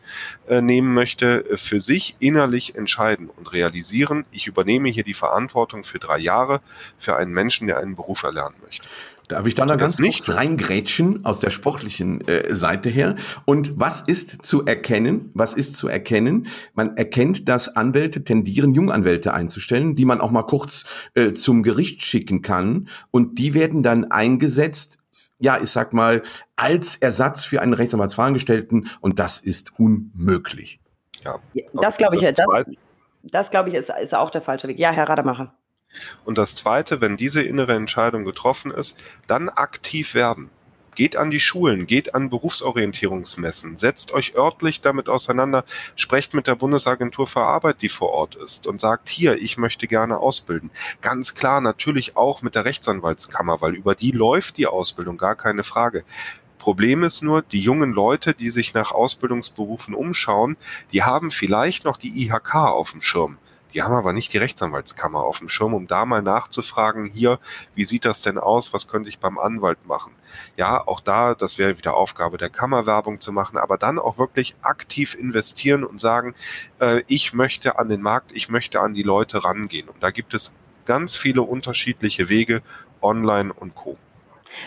[0.48, 6.01] äh, nehmen möchte, für sich innerlich entscheiden und realisieren, ich übernehme hier die Verantwortung für
[6.01, 6.61] drei Jahre
[6.98, 8.88] für einen Menschen, der einen Beruf erlernen möchte.
[9.31, 13.14] Darf ich da mal ganz nicht reingrätschen aus der sportlichen äh, Seite her?
[13.45, 15.31] Und was ist zu erkennen?
[15.35, 16.49] Was ist zu erkennen?
[16.74, 22.05] Man erkennt, dass Anwälte tendieren, Junganwälte einzustellen, die man auch mal kurz äh, zum Gericht
[22.05, 22.89] schicken kann.
[23.12, 24.99] Und die werden dann eingesetzt,
[25.39, 26.22] ja, ich sag mal,
[26.57, 28.89] als Ersatz für einen Rechtsanwaltsfachangestellten.
[29.01, 30.81] Und das ist unmöglich.
[31.22, 31.39] Ja,
[31.74, 32.47] das glaube ich, das, das,
[33.22, 34.81] das glaube ich, ist, ist auch der falsche Weg.
[34.81, 35.55] Ja, Herr Rademacher.
[36.24, 40.51] Und das Zweite, wenn diese innere Entscheidung getroffen ist, dann aktiv werden.
[40.97, 45.64] Geht an die Schulen, geht an Berufsorientierungsmessen, setzt euch örtlich damit auseinander,
[45.95, 49.86] sprecht mit der Bundesagentur für Arbeit, die vor Ort ist und sagt, hier, ich möchte
[49.86, 50.70] gerne ausbilden.
[51.01, 55.62] Ganz klar natürlich auch mit der Rechtsanwaltskammer, weil über die läuft die Ausbildung, gar keine
[55.62, 56.05] Frage.
[56.59, 60.59] Problem ist nur, die jungen Leute, die sich nach Ausbildungsberufen umschauen,
[60.93, 63.38] die haben vielleicht noch die IHK auf dem Schirm.
[63.75, 67.39] Die haben aber nicht die Rechtsanwaltskammer auf dem Schirm, um da mal nachzufragen, hier,
[67.75, 70.12] wie sieht das denn aus, was könnte ich beim Anwalt machen?
[70.57, 74.18] Ja, auch da, das wäre wieder Aufgabe der Kammer, Werbung zu machen, aber dann auch
[74.18, 76.35] wirklich aktiv investieren und sagen,
[76.81, 79.89] äh, ich möchte an den Markt, ich möchte an die Leute rangehen.
[79.89, 82.62] Und da gibt es ganz viele unterschiedliche Wege,
[83.01, 83.97] online und co.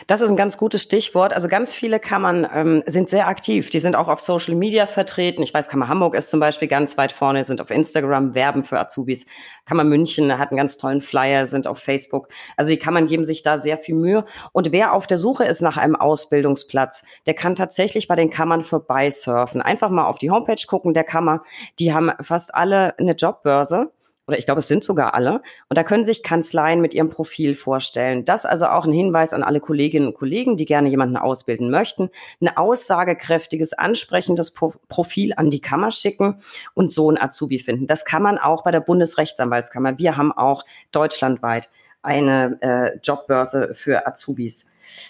[0.07, 1.33] Das ist ein ganz gutes Stichwort.
[1.33, 3.69] Also ganz viele Kammern ähm, sind sehr aktiv.
[3.69, 5.41] Die sind auch auf Social Media vertreten.
[5.43, 8.79] Ich weiß, Kammer Hamburg ist zum Beispiel ganz weit vorne, sind auf Instagram, werben für
[8.79, 9.25] Azubis.
[9.65, 12.27] Kammer München hat einen ganz tollen Flyer, sind auf Facebook.
[12.57, 14.25] Also die Kammern geben sich da sehr viel Mühe.
[14.51, 18.61] Und wer auf der Suche ist nach einem Ausbildungsplatz, der kann tatsächlich bei den Kammern
[18.61, 19.61] vorbeisurfen.
[19.61, 21.43] Einfach mal auf die Homepage gucken der Kammer.
[21.79, 23.91] Die haben fast alle eine Jobbörse
[24.27, 25.41] oder ich glaube, es sind sogar alle.
[25.69, 28.23] Und da können sich Kanzleien mit ihrem Profil vorstellen.
[28.23, 32.09] Das also auch ein Hinweis an alle Kolleginnen und Kollegen, die gerne jemanden ausbilden möchten.
[32.39, 36.37] Ein aussagekräftiges, ansprechendes Profil an die Kammer schicken
[36.73, 37.87] und so ein Azubi finden.
[37.87, 39.97] Das kann man auch bei der Bundesrechtsanwaltskammer.
[39.97, 41.69] Wir haben auch deutschlandweit
[42.01, 44.69] eine äh, Jobbörse für Azubis.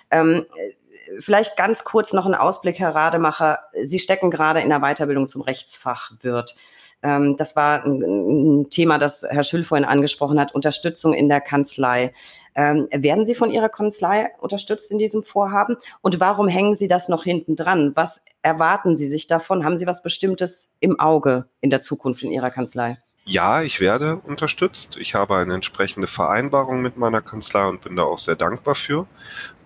[0.10, 0.46] Ähm,
[1.20, 3.60] vielleicht ganz kurz noch ein Ausblick, Herr Rademacher.
[3.82, 6.56] Sie stecken gerade in der Weiterbildung zum Rechtsfachwirt.
[7.04, 11.42] Ähm, das war ein, ein, Thema, das Herr Schüll vorhin angesprochen hat, Unterstützung in der
[11.42, 12.14] Kanzlei.
[12.56, 15.78] Ähm, werden Sie von Ihrer Kanzlei unterstützt in diesem Vorhaben?
[16.02, 17.92] Und warum hängen Sie das noch hinten dran?
[17.96, 19.66] Was erwarten Sie sich davon?
[19.66, 22.98] Haben Sie was Bestimmtes im Auge in der Zukunft in Ihrer Kanzlei?
[23.26, 24.98] Ja, ich werde unterstützt.
[24.98, 29.08] Ich habe eine entsprechende Vereinbarung mit meiner Kanzlei und bin da auch sehr dankbar für.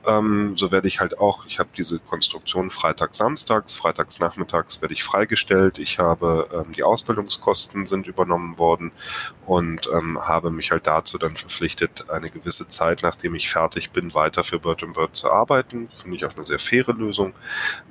[0.07, 4.93] Ähm, so werde ich halt auch, ich habe diese Konstruktion freitags, samstags, freitags nachmittags werde
[4.93, 5.79] ich freigestellt.
[5.79, 8.91] Ich habe, ähm, die Ausbildungskosten sind übernommen worden
[9.45, 14.13] und ähm, habe mich halt dazu dann verpflichtet, eine gewisse Zeit, nachdem ich fertig bin,
[14.13, 15.89] weiter für Bird Bird zu arbeiten.
[15.95, 17.33] Finde ich auch eine sehr faire Lösung.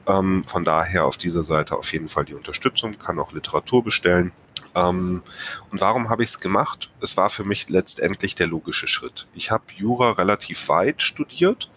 [0.07, 4.33] Ähm, von daher auf dieser Seite auf jeden Fall die Unterstützung, kann auch Literatur bestellen.
[4.77, 5.23] Ähm,
[5.73, 6.91] und warum habe ich es gemacht?
[7.01, 9.27] Es war für mich letztendlich der logische Schritt.
[9.35, 11.71] Ich habe Jura relativ weit studiert,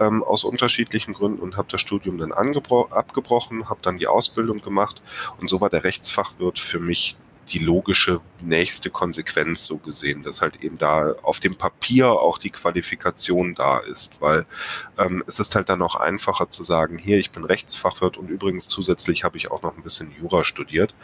[0.00, 5.00] ähm, aus unterschiedlichen Gründen und habe das Studium dann abgebrochen, habe dann die Ausbildung gemacht
[5.38, 7.16] und so war der Rechtsfachwirt für mich
[7.52, 12.50] die logische nächste Konsequenz so gesehen, dass halt eben da auf dem Papier auch die
[12.50, 14.46] Qualifikation da ist, weil
[14.98, 18.68] ähm, es ist halt dann auch einfacher zu sagen, hier, ich bin Rechtsfachwirt und übrigens
[18.68, 20.94] zusätzlich habe ich auch noch ein bisschen Jura studiert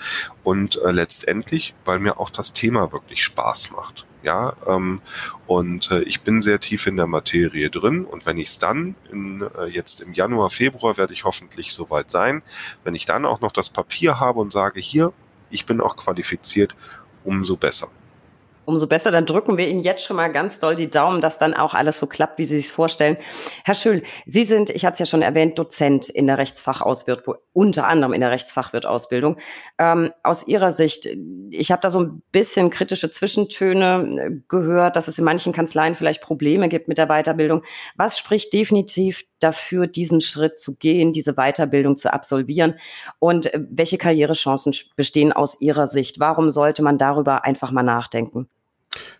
[0.45, 4.07] und äh, letztendlich, weil mir auch das Thema wirklich Spaß macht.
[4.23, 5.01] Ja, ähm,
[5.47, 8.97] und äh, ich bin sehr tief in der Materie drin und wenn ich es dann
[9.13, 12.43] in, äh, jetzt im Januar, Februar werde ich hoffentlich soweit sein,
[12.83, 15.13] wenn ich dann auch noch das Papier habe und sage, hier,
[15.51, 16.75] ich bin auch qualifiziert,
[17.25, 17.89] umso besser.
[18.67, 21.55] Umso besser, dann drücken wir Ihnen jetzt schon mal ganz doll die Daumen, dass dann
[21.55, 23.17] auch alles so klappt, wie Sie sich vorstellen.
[23.65, 27.87] Herr Schül, Sie sind, ich hatte es ja schon erwähnt, Dozent in der Rechtsfachausbildung, unter
[27.87, 29.37] anderem in der Rechtsfachwirtausbildung.
[29.79, 31.09] Ähm, aus Ihrer Sicht,
[31.51, 35.95] ich habe da so ein bisschen kritische Zwischentöne äh, gehört, dass es in manchen Kanzleien
[35.95, 37.63] vielleicht Probleme gibt mit der Weiterbildung.
[37.95, 42.75] Was spricht definitiv dafür, diesen Schritt zu gehen, diese Weiterbildung zu absolvieren?
[43.19, 46.21] Und äh, welche Karrierechancen bestehen aus Ihrer Sicht?
[46.21, 48.49] Warum sollte man darüber einfach mal nachdenken?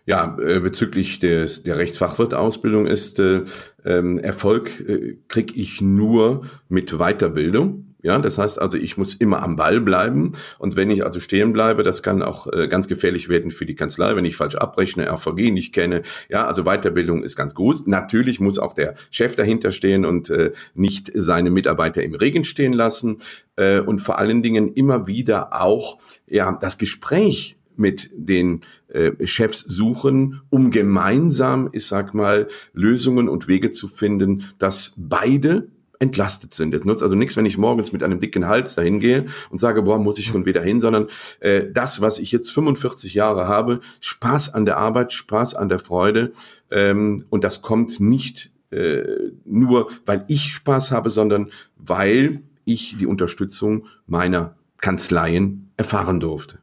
[0.05, 3.43] Ja, äh, bezüglich des, der Rechtsfachwirtausbildung ist äh,
[3.85, 7.86] ähm, Erfolg äh, kriege ich nur mit Weiterbildung.
[8.03, 10.33] Ja, das heißt also, ich muss immer am Ball bleiben.
[10.59, 13.75] Und wenn ich also stehen bleibe, das kann auch äh, ganz gefährlich werden für die
[13.75, 16.03] Kanzlei, wenn ich falsch abrechne, RVG nicht kenne.
[16.29, 17.87] Ja, also Weiterbildung ist ganz gut.
[17.87, 22.73] Natürlich muss auch der Chef dahinter stehen und äh, nicht seine Mitarbeiter im Regen stehen
[22.73, 23.17] lassen.
[23.55, 29.59] Äh, und vor allen Dingen immer wieder auch, ja, das Gespräch mit den äh, Chefs
[29.59, 35.69] suchen, um gemeinsam, ich sag mal, Lösungen und Wege zu finden, dass beide
[35.99, 36.73] entlastet sind.
[36.73, 39.81] Es nutzt also nichts, wenn ich morgens mit einem dicken Hals dahin gehe und sage,
[39.81, 41.07] boah, muss ich schon wieder hin, sondern
[41.39, 45.79] äh, das, was ich jetzt 45 Jahre habe, Spaß an der Arbeit, Spaß an der
[45.79, 46.31] Freude
[46.71, 49.03] ähm, und das kommt nicht äh,
[49.45, 56.59] nur, weil ich Spaß habe, sondern weil ich die Unterstützung meiner Kanzleien erfahren durfte.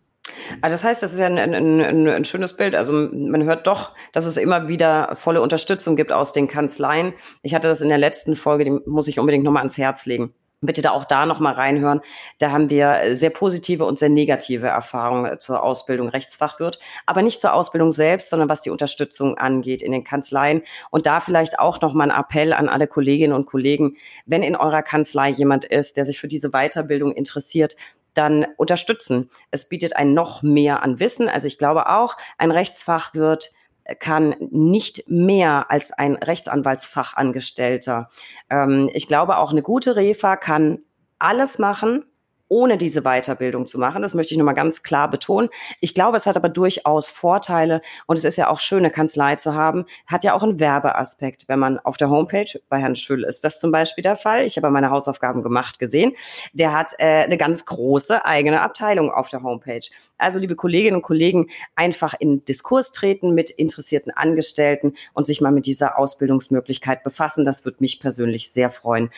[0.61, 2.75] Also das heißt, das ist ja ein, ein, ein, ein, schönes Bild.
[2.75, 7.15] Also man hört doch, dass es immer wieder volle Unterstützung gibt aus den Kanzleien.
[7.43, 10.35] Ich hatte das in der letzten Folge, die muss ich unbedingt nochmal ans Herz legen.
[10.61, 12.01] Bitte da auch da nochmal reinhören.
[12.39, 17.53] Da haben wir sehr positive und sehr negative Erfahrungen zur Ausbildung Rechtsfachwirt, aber nicht zur
[17.53, 20.63] Ausbildung selbst, sondern was die Unterstützung angeht in den Kanzleien.
[20.91, 24.83] Und da vielleicht auch nochmal ein Appell an alle Kolleginnen und Kollegen, wenn in eurer
[24.83, 27.77] Kanzlei jemand ist, der sich für diese Weiterbildung interessiert,
[28.15, 29.31] dann unterstützen.
[29.51, 31.29] Es bietet ein noch mehr an Wissen.
[31.29, 33.53] Also ich glaube auch, ein Rechtsfachwirt
[33.99, 38.09] kann nicht mehr als ein Rechtsanwaltsfachangestellter.
[38.49, 40.79] Ähm, ich glaube auch eine gute Refa kann
[41.19, 42.05] alles machen,
[42.49, 44.03] ohne diese Weiterbildung zu machen.
[44.03, 45.49] Das möchte ich nochmal ganz klar betonen.
[45.81, 49.37] Ich glaube, es hat aber durchaus Vorteile und es ist ja auch schön, eine Kanzlei
[49.37, 49.87] zu haben.
[50.07, 51.45] Hat ja auch einen Werbeaspekt.
[51.49, 54.45] Wenn man auf der Homepage, bei Herrn Schüll ist das zum Beispiel der Fall.
[54.45, 56.13] Ich habe meine Hausaufgaben gemacht gesehen.
[56.53, 59.81] Der hat äh, eine ganz große eigene Abteilung auf der Homepage.
[60.19, 65.53] Also, liebe Kolleginnen und Kollegen, einfach in Diskurs treten mit interessierten Angestellten und sich mal
[65.53, 67.45] mit dieser Ausbildungsmöglichkeit befassen.
[67.45, 69.11] Das würde mich persönlich sehr freuen.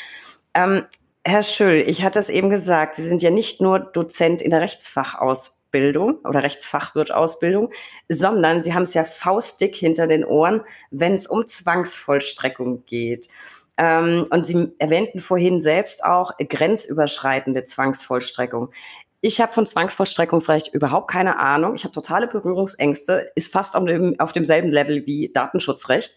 [0.54, 0.84] Ähm,
[1.28, 4.60] Herr Schüll, ich hatte es eben gesagt, Sie sind ja nicht nur Dozent in der
[4.60, 7.72] Rechtsfachausbildung oder Rechtsfachwirtausbildung,
[8.08, 10.60] sondern Sie haben es ja faustdick hinter den Ohren,
[10.92, 13.26] wenn es um Zwangsvollstreckung geht.
[13.76, 18.70] Ähm, und Sie erwähnten vorhin selbst auch grenzüberschreitende Zwangsvollstreckung.
[19.20, 21.74] Ich habe von Zwangsvollstreckungsrecht überhaupt keine Ahnung.
[21.74, 26.14] Ich habe totale Berührungsängste, ist fast auf, dem, auf demselben Level wie Datenschutzrecht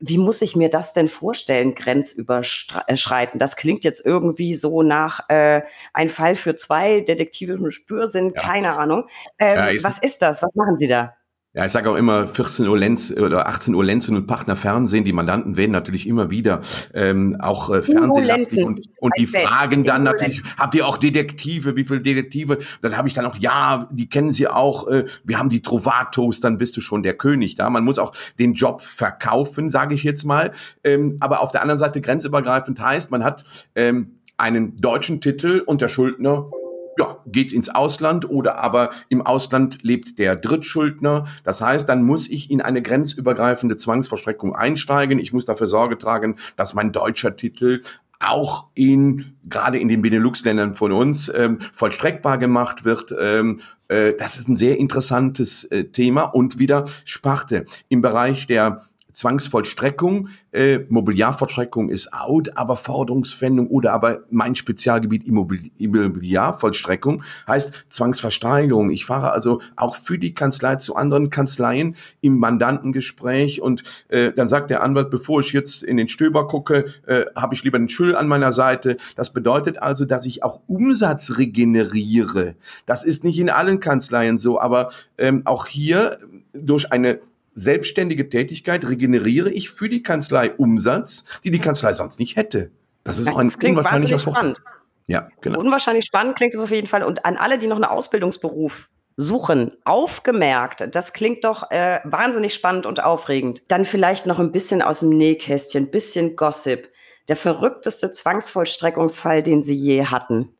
[0.00, 3.38] wie muss ich mir das denn vorstellen, grenzüberschreiten?
[3.38, 8.40] Das klingt jetzt irgendwie so nach äh, ein Fall für zwei detektivischen Spürsinn, ja.
[8.40, 9.08] keine Ahnung.
[9.38, 10.42] Ähm, ja, was ist das?
[10.42, 11.16] Was machen Sie da?
[11.56, 15.04] Ja, ich sage auch immer 14 Uhr Lenz oder 18 Uhr Lenzen und Partner Fernsehen.
[15.04, 16.60] Die Mandanten werden natürlich immer wieder
[16.94, 21.76] ähm, auch äh, Fernsehen und, und die fragen dann natürlich, habt ihr auch Detektive?
[21.76, 22.58] Wie viele Detektive?
[22.82, 24.88] Dann habe ich dann auch, ja, die kennen sie auch.
[24.88, 27.70] Äh, wir haben die Trovatos, dann bist du schon der König da.
[27.70, 30.50] Man muss auch den Job verkaufen, sage ich jetzt mal.
[30.82, 33.44] Ähm, aber auf der anderen Seite grenzübergreifend heißt, man hat
[33.76, 36.50] ähm, einen deutschen Titel und der Schuldner
[36.98, 41.26] ja, geht ins Ausland oder aber im Ausland lebt der Drittschuldner.
[41.42, 45.18] Das heißt, dann muss ich in eine grenzübergreifende Zwangsverstreckung einsteigen.
[45.18, 47.82] Ich muss dafür Sorge tragen, dass mein deutscher Titel
[48.20, 53.14] auch in gerade in den Benelux-Ländern von uns ähm, vollstreckbar gemacht wird.
[53.20, 58.80] Ähm, äh, das ist ein sehr interessantes äh, Thema und wieder Sparte im Bereich der
[59.14, 68.90] Zwangsvollstreckung, äh, Mobiliarvollstreckung ist out, aber Forderungsfändung oder aber mein Spezialgebiet Immobiliarvollstreckung heißt Zwangsversteigerung.
[68.90, 74.48] Ich fahre also auch für die Kanzlei zu anderen Kanzleien im Mandantengespräch und äh, dann
[74.48, 77.88] sagt der Anwalt, bevor ich jetzt in den Stöber gucke, äh, habe ich lieber den
[77.88, 78.96] Schüll an meiner Seite.
[79.16, 82.56] Das bedeutet also, dass ich auch Umsatz regeneriere.
[82.86, 86.18] Das ist nicht in allen Kanzleien so, aber ähm, auch hier
[86.52, 87.20] durch eine
[87.54, 92.70] selbstständige Tätigkeit regeneriere ich für die Kanzlei Umsatz, die die Kanzlei sonst nicht hätte.
[93.04, 94.62] Das ist ja, auch ein unwahrscheinlicher spannend.
[95.06, 95.60] Ja, genau.
[95.60, 97.02] Unwahrscheinlich spannend klingt es auf jeden Fall.
[97.02, 102.86] Und an alle, die noch einen Ausbildungsberuf suchen, aufgemerkt, das klingt doch äh, wahnsinnig spannend
[102.86, 103.70] und aufregend.
[103.70, 106.88] Dann vielleicht noch ein bisschen aus dem Nähkästchen, ein bisschen Gossip.
[107.28, 110.50] Der verrückteste Zwangsvollstreckungsfall, den Sie je hatten.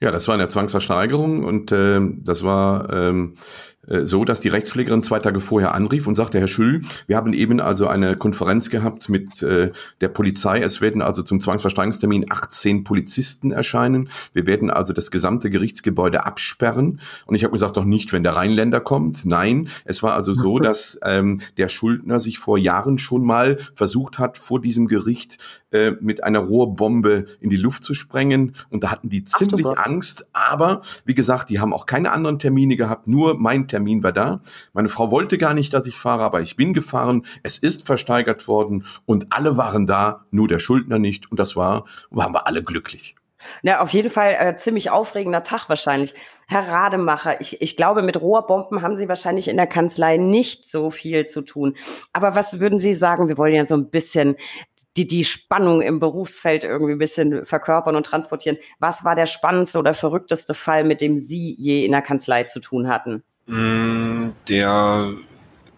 [0.00, 3.34] Ja, das war eine Zwangsversteigerung und äh, das war ähm,
[3.77, 7.32] äh, so, dass die Rechtspflegerin zwei Tage vorher anrief und sagte, Herr Schül, wir haben
[7.32, 10.60] eben also eine Konferenz gehabt mit äh, der Polizei.
[10.60, 14.10] Es werden also zum Zwangsversteigerungstermin 18 Polizisten erscheinen.
[14.32, 17.00] Wir werden also das gesamte Gerichtsgebäude absperren.
[17.26, 19.24] Und ich habe gesagt, doch nicht, wenn der Rheinländer kommt.
[19.24, 24.18] Nein, es war also so, dass ähm, der Schuldner sich vor Jahren schon mal versucht
[24.18, 25.38] hat, vor diesem Gericht
[25.70, 28.54] äh, mit einer Rohrbombe in die Luft zu sprengen.
[28.70, 30.26] Und da hatten die ziemlich Ach, Angst.
[30.32, 34.12] Aber wie gesagt, die haben auch keine anderen Termine gehabt, nur mein Termin Termin war
[34.12, 34.40] da.
[34.72, 37.24] Meine Frau wollte gar nicht, dass ich fahre, aber ich bin gefahren.
[37.44, 41.30] Es ist versteigert worden und alle waren da, nur der Schuldner nicht.
[41.30, 43.14] Und das war, waren wir alle glücklich.
[43.62, 46.12] Ja, auf jeden Fall äh, ziemlich aufregender Tag wahrscheinlich.
[46.48, 50.90] Herr Rademacher, ich, ich glaube, mit Rohrbomben haben Sie wahrscheinlich in der Kanzlei nicht so
[50.90, 51.76] viel zu tun.
[52.12, 53.28] Aber was würden Sie sagen?
[53.28, 54.34] Wir wollen ja so ein bisschen
[54.96, 58.58] die, die Spannung im Berufsfeld irgendwie ein bisschen verkörpern und transportieren.
[58.80, 62.60] Was war der spannendste oder verrückteste Fall, mit dem Sie je in der Kanzlei zu
[62.60, 63.22] tun hatten?
[63.48, 65.10] Mm, der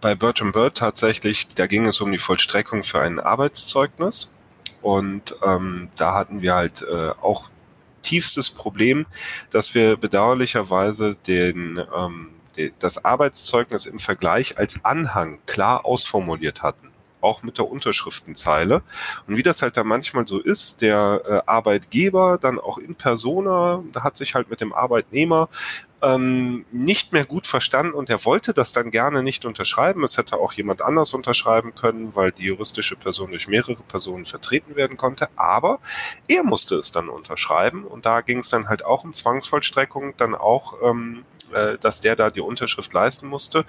[0.00, 4.34] bei Bertram Bird tatsächlich, da ging es um die Vollstreckung für ein Arbeitszeugnis.
[4.82, 7.50] Und ähm, da hatten wir halt äh, auch
[8.02, 9.06] tiefstes Problem,
[9.50, 16.89] dass wir bedauerlicherweise den, ähm, de, das Arbeitszeugnis im Vergleich als Anhang klar ausformuliert hatten
[17.20, 18.82] auch mit der Unterschriftenzeile.
[19.26, 23.82] Und wie das halt da manchmal so ist, der äh, Arbeitgeber dann auch in Persona
[23.98, 25.48] hat sich halt mit dem Arbeitnehmer
[26.02, 30.02] ähm, nicht mehr gut verstanden und er wollte das dann gerne nicht unterschreiben.
[30.04, 34.76] Es hätte auch jemand anders unterschreiben können, weil die juristische Person durch mehrere Personen vertreten
[34.76, 35.28] werden konnte.
[35.36, 35.78] Aber
[36.28, 40.34] er musste es dann unterschreiben und da ging es dann halt auch um Zwangsvollstreckung, dann
[40.34, 43.64] auch ähm, äh, dass der da die Unterschrift leisten musste.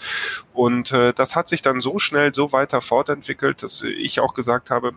[0.54, 4.70] Und äh, das hat sich dann so schnell so weiter fortentwickelt, dass ich auch gesagt
[4.70, 4.94] habe,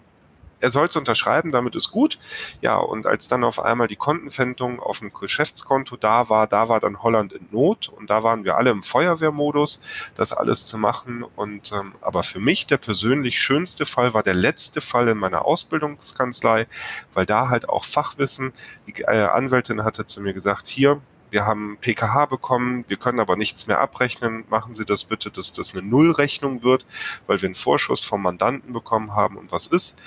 [0.65, 2.19] er soll es unterschreiben, damit ist gut.
[2.63, 6.81] Ja, und als dann auf einmal die Kontenpfändung auf dem Geschäftskonto da war, da war
[6.81, 9.81] dann Holland in Not und da waren wir alle im Feuerwehrmodus,
[10.15, 11.23] das alles zu machen.
[11.37, 15.45] Und ähm, aber für mich der persönlich schönste Fall war der letzte Fall in meiner
[15.45, 16.67] Ausbildungskanzlei,
[17.13, 18.55] weil da halt auch Fachwissen,
[18.87, 21.03] die äh, Anwältin hatte zu mir gesagt, hier,
[21.35, 24.45] wir haben PKH bekommen, wir können aber nichts mehr abrechnen.
[24.51, 26.87] Machen Sie das bitte, dass das eine Nullrechnung wird,
[27.27, 29.37] weil wir einen Vorschuss vom Mandanten bekommen haben.
[29.37, 30.01] Und was ist?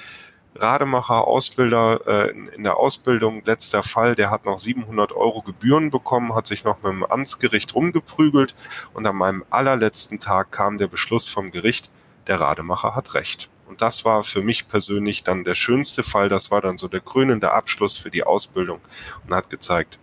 [0.55, 6.34] Rademacher, Ausbilder äh, in, der Ausbildung, letzter Fall, der hat noch 700 Euro Gebühren bekommen,
[6.34, 8.55] hat sich noch mit dem Amtsgericht rumgeprügelt
[8.93, 11.91] und an meinem allerletzten Tag kam der Beschluss vom Gericht,
[12.28, 13.49] der Rademacher hat recht.
[13.67, 17.01] Und das war für mich persönlich dann der schönste Fall, das war dann so der
[17.01, 18.80] krönende Abschluss für die Ausbildung
[19.28, 19.99] und hat gezeigt,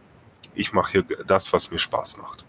[0.55, 2.45] ich mache hier das, was mir Spaß macht.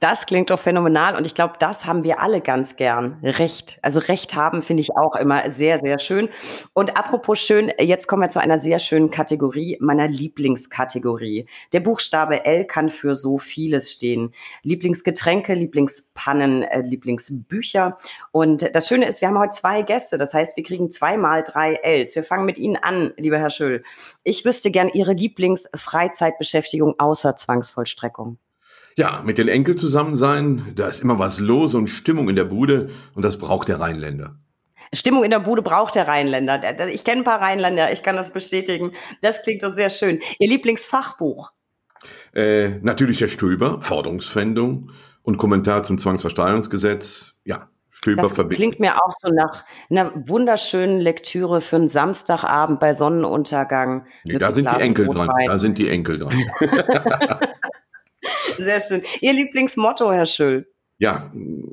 [0.00, 3.18] Das klingt doch phänomenal und ich glaube, das haben wir alle ganz gern.
[3.22, 3.78] Recht.
[3.82, 6.28] Also Recht haben finde ich auch immer sehr, sehr schön.
[6.74, 11.46] Und apropos schön, jetzt kommen wir zu einer sehr schönen Kategorie, meiner Lieblingskategorie.
[11.72, 14.32] Der Buchstabe L kann für so vieles stehen.
[14.62, 17.98] Lieblingsgetränke, Lieblingspannen, äh, Lieblingsbücher.
[18.32, 20.18] Und das Schöne ist, wir haben heute zwei Gäste.
[20.18, 22.14] Das heißt, wir kriegen zweimal drei Ls.
[22.14, 23.82] Wir fangen mit Ihnen an, lieber Herr Schöll.
[24.24, 28.38] Ich wüsste gern Ihre Lieblingsfreizeitbeschäftigung außer Zwangsvollstreckung.
[28.98, 32.42] Ja, mit den Enkeln zusammen sein, da ist immer was los und Stimmung in der
[32.42, 34.40] Bude und das braucht der Rheinländer.
[34.92, 36.60] Stimmung in der Bude braucht der Rheinländer.
[36.88, 38.90] Ich kenne ein paar Rheinländer, ich kann das bestätigen.
[39.22, 40.18] Das klingt doch sehr schön.
[40.40, 41.52] Ihr Lieblingsfachbuch?
[42.34, 44.90] Äh, natürlich der Stöber, Forderungsfändung
[45.22, 47.36] und Kommentar zum Zwangsversteigerungsgesetz.
[47.44, 52.92] Ja, Stöber das klingt mir auch so nach einer wunderschönen Lektüre für einen Samstagabend bei
[52.92, 54.06] Sonnenuntergang.
[54.24, 55.30] Nee, da sind die Enkel dran.
[55.46, 56.34] Da sind die Enkel dran.
[58.56, 59.02] Sehr schön.
[59.20, 60.66] Ihr Lieblingsmotto, Herr Schüll?
[60.98, 61.30] Ja,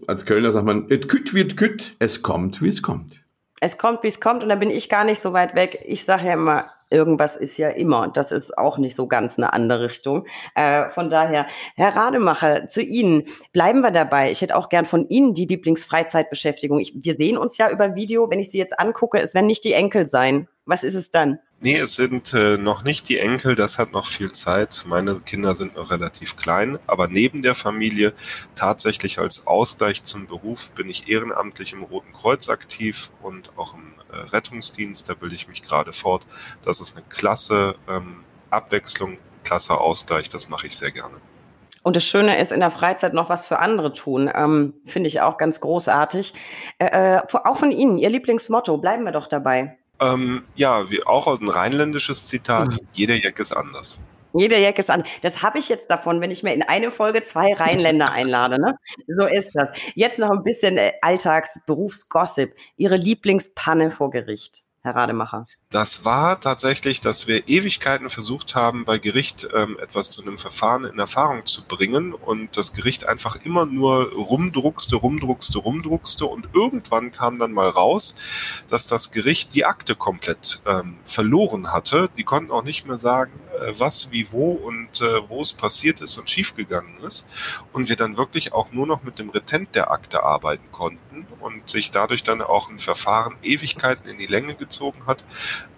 [0.08, 3.26] als Kölner sagt man, et küt wird küt, es kommt, wie es kommt.
[3.60, 5.84] Es kommt, wie es kommt und da bin ich gar nicht so weit weg.
[5.88, 8.10] Ich sage ja immer, irgendwas ist ja immer.
[8.10, 10.26] Das ist auch nicht so ganz eine andere Richtung.
[10.54, 13.24] Äh, von daher, Herr Rademacher, zu Ihnen
[13.54, 14.30] bleiben wir dabei.
[14.30, 16.80] Ich hätte auch gern von Ihnen die Lieblingsfreizeitbeschäftigung.
[16.80, 18.30] Ich, wir sehen uns ja über Video.
[18.30, 20.48] Wenn ich Sie jetzt angucke, es werden nicht die Enkel sein.
[20.66, 21.40] Was ist es dann?
[21.66, 24.84] Nee, es sind äh, noch nicht die Enkel, das hat noch viel Zeit.
[24.86, 28.14] Meine Kinder sind noch relativ klein, aber neben der Familie
[28.54, 33.96] tatsächlich als Ausgleich zum Beruf bin ich ehrenamtlich im Roten Kreuz aktiv und auch im
[34.14, 36.28] äh, Rettungsdienst, da bilde ich mich gerade fort.
[36.64, 41.16] Das ist eine klasse ähm, Abwechslung, klasse Ausgleich, das mache ich sehr gerne.
[41.82, 44.30] Und das Schöne ist, in der Freizeit noch was für andere tun.
[44.32, 46.36] Ähm, Finde ich auch ganz großartig.
[46.78, 49.80] Äh, äh auch von Ihnen, Ihr Lieblingsmotto, bleiben wir doch dabei.
[50.00, 52.80] Ähm, ja, wie auch ein rheinländisches Zitat, mhm.
[52.94, 54.04] jeder Jack ist anders.
[54.38, 55.10] Jeder Jack ist anders.
[55.22, 58.60] Das habe ich jetzt davon, wenn ich mir in eine Folge zwei Rheinländer einlade.
[58.60, 58.76] Ne?
[59.08, 59.72] So ist das.
[59.94, 62.54] Jetzt noch ein bisschen äh, Alltags-Berufsgossip.
[62.76, 64.64] Ihre Lieblingspanne vor Gericht.
[64.82, 65.46] Herr Rademacher?
[65.76, 70.86] Das war tatsächlich, dass wir Ewigkeiten versucht haben, bei Gericht ähm, etwas zu einem Verfahren
[70.86, 77.12] in Erfahrung zu bringen und das Gericht einfach immer nur rumdruckste, rumdruckste, rumdruckste und irgendwann
[77.12, 82.10] kam dann mal raus, dass das Gericht die Akte komplett ähm, verloren hatte.
[82.18, 86.00] Die konnten auch nicht mehr sagen, äh, was, wie, wo und äh, wo es passiert
[86.00, 87.28] ist und schiefgegangen ist
[87.74, 91.70] und wir dann wirklich auch nur noch mit dem Retent der Akte arbeiten konnten und
[91.70, 95.26] sich dadurch dann auch ein Verfahren Ewigkeiten in die Länge gezogen gezogen hat.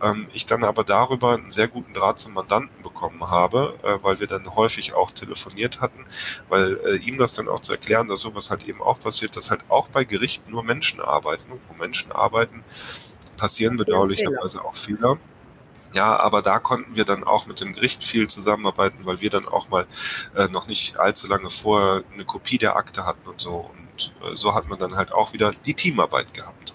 [0.02, 4.20] Ähm, ich dann aber darüber einen sehr guten Draht zum Mandanten bekommen habe, äh, weil
[4.20, 6.06] wir dann häufig auch telefoniert hatten,
[6.50, 9.52] weil äh, ihm das dann auch zu erklären, dass sowas halt eben auch passiert, dass
[9.52, 12.64] halt auch bei Gerichten nur Menschen arbeiten und wo Menschen arbeiten,
[13.38, 15.18] passieren bedauerlicherweise auch Fehler.
[15.94, 19.48] Ja, aber da konnten wir dann auch mit dem Gericht viel zusammenarbeiten, weil wir dann
[19.48, 19.88] auch mal
[20.36, 23.72] äh, noch nicht allzu lange vorher eine Kopie der Akte hatten und so.
[23.72, 26.67] Und äh, so hat man dann halt auch wieder die Teamarbeit gehabt.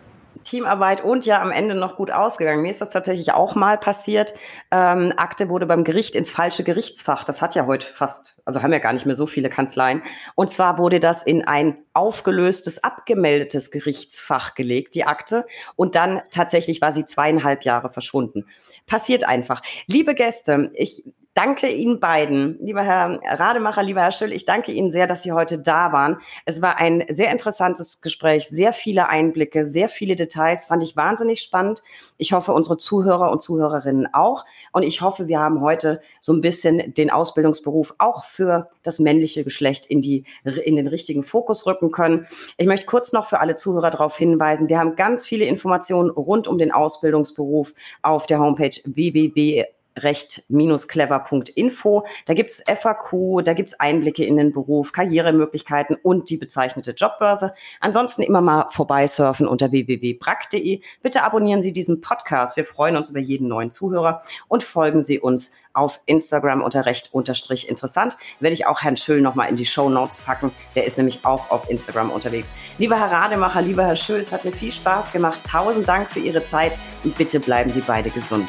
[0.43, 2.63] Teamarbeit und ja am Ende noch gut ausgegangen.
[2.63, 4.35] Mir ist das tatsächlich auch mal passiert.
[4.71, 7.25] Ähm, Akte wurde beim Gericht ins falsche Gerichtsfach.
[7.25, 10.03] Das hat ja heute fast, also haben ja gar nicht mehr so viele Kanzleien.
[10.35, 15.47] Und zwar wurde das in ein aufgelöstes, abgemeldetes Gerichtsfach gelegt, die Akte.
[15.77, 18.47] Und dann tatsächlich war sie zweieinhalb Jahre verschwunden.
[18.87, 19.63] Passiert einfach.
[19.87, 21.05] Liebe Gäste, ich
[21.35, 24.33] danke Ihnen beiden, lieber Herr Rademacher, lieber Herr Schüll.
[24.33, 26.19] Ich danke Ihnen sehr, dass Sie heute da waren.
[26.45, 31.41] Es war ein sehr interessantes Gespräch, sehr viele Einblicke, sehr viele Details, fand ich wahnsinnig
[31.41, 31.83] spannend.
[32.19, 34.45] Ich hoffe, unsere Zuhörer und Zuhörerinnen auch.
[34.73, 39.45] Und ich hoffe, wir haben heute so ein bisschen den Ausbildungsberuf auch für das männliche
[39.45, 42.27] Geschlecht in die, in den richtigen Fokus rücken können.
[42.59, 46.47] Ich möchte kurz noch für alle Zuhörer darauf hinweisen, wir haben ganz viele Informationen rund
[46.47, 49.65] um den Ausbildungsberuf auf der Homepage www
[49.97, 52.07] recht-clever.info.
[52.27, 57.55] Da gibt's FAQ, da gibt's Einblicke in den Beruf, Karrieremöglichkeiten und die bezeichnete Jobbörse.
[57.81, 60.81] Ansonsten immer mal vorbeisurfen unter www.brack.de.
[61.03, 62.57] Bitte abonnieren Sie diesen Podcast.
[62.57, 67.13] Wir freuen uns über jeden neuen Zuhörer und folgen Sie uns auf Instagram unter recht
[67.13, 68.17] unterstrich interessant.
[68.41, 70.53] Werde ich auch Herrn Schüll nochmal in die Show Notes packen.
[70.75, 72.53] Der ist nämlich auch auf Instagram unterwegs.
[72.79, 75.41] Lieber Herr Rademacher, lieber Herr Schüll, es hat mir viel Spaß gemacht.
[75.45, 78.49] Tausend Dank für Ihre Zeit und bitte bleiben Sie beide gesund.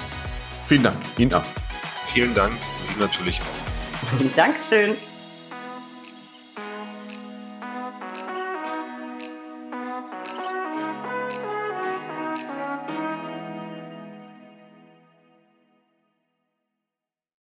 [0.74, 0.98] Vielen Dank.
[1.20, 1.44] Ihnen auch.
[2.02, 2.58] Vielen Dank.
[2.80, 4.36] Sie natürlich auch.
[4.36, 4.96] Dankeschön.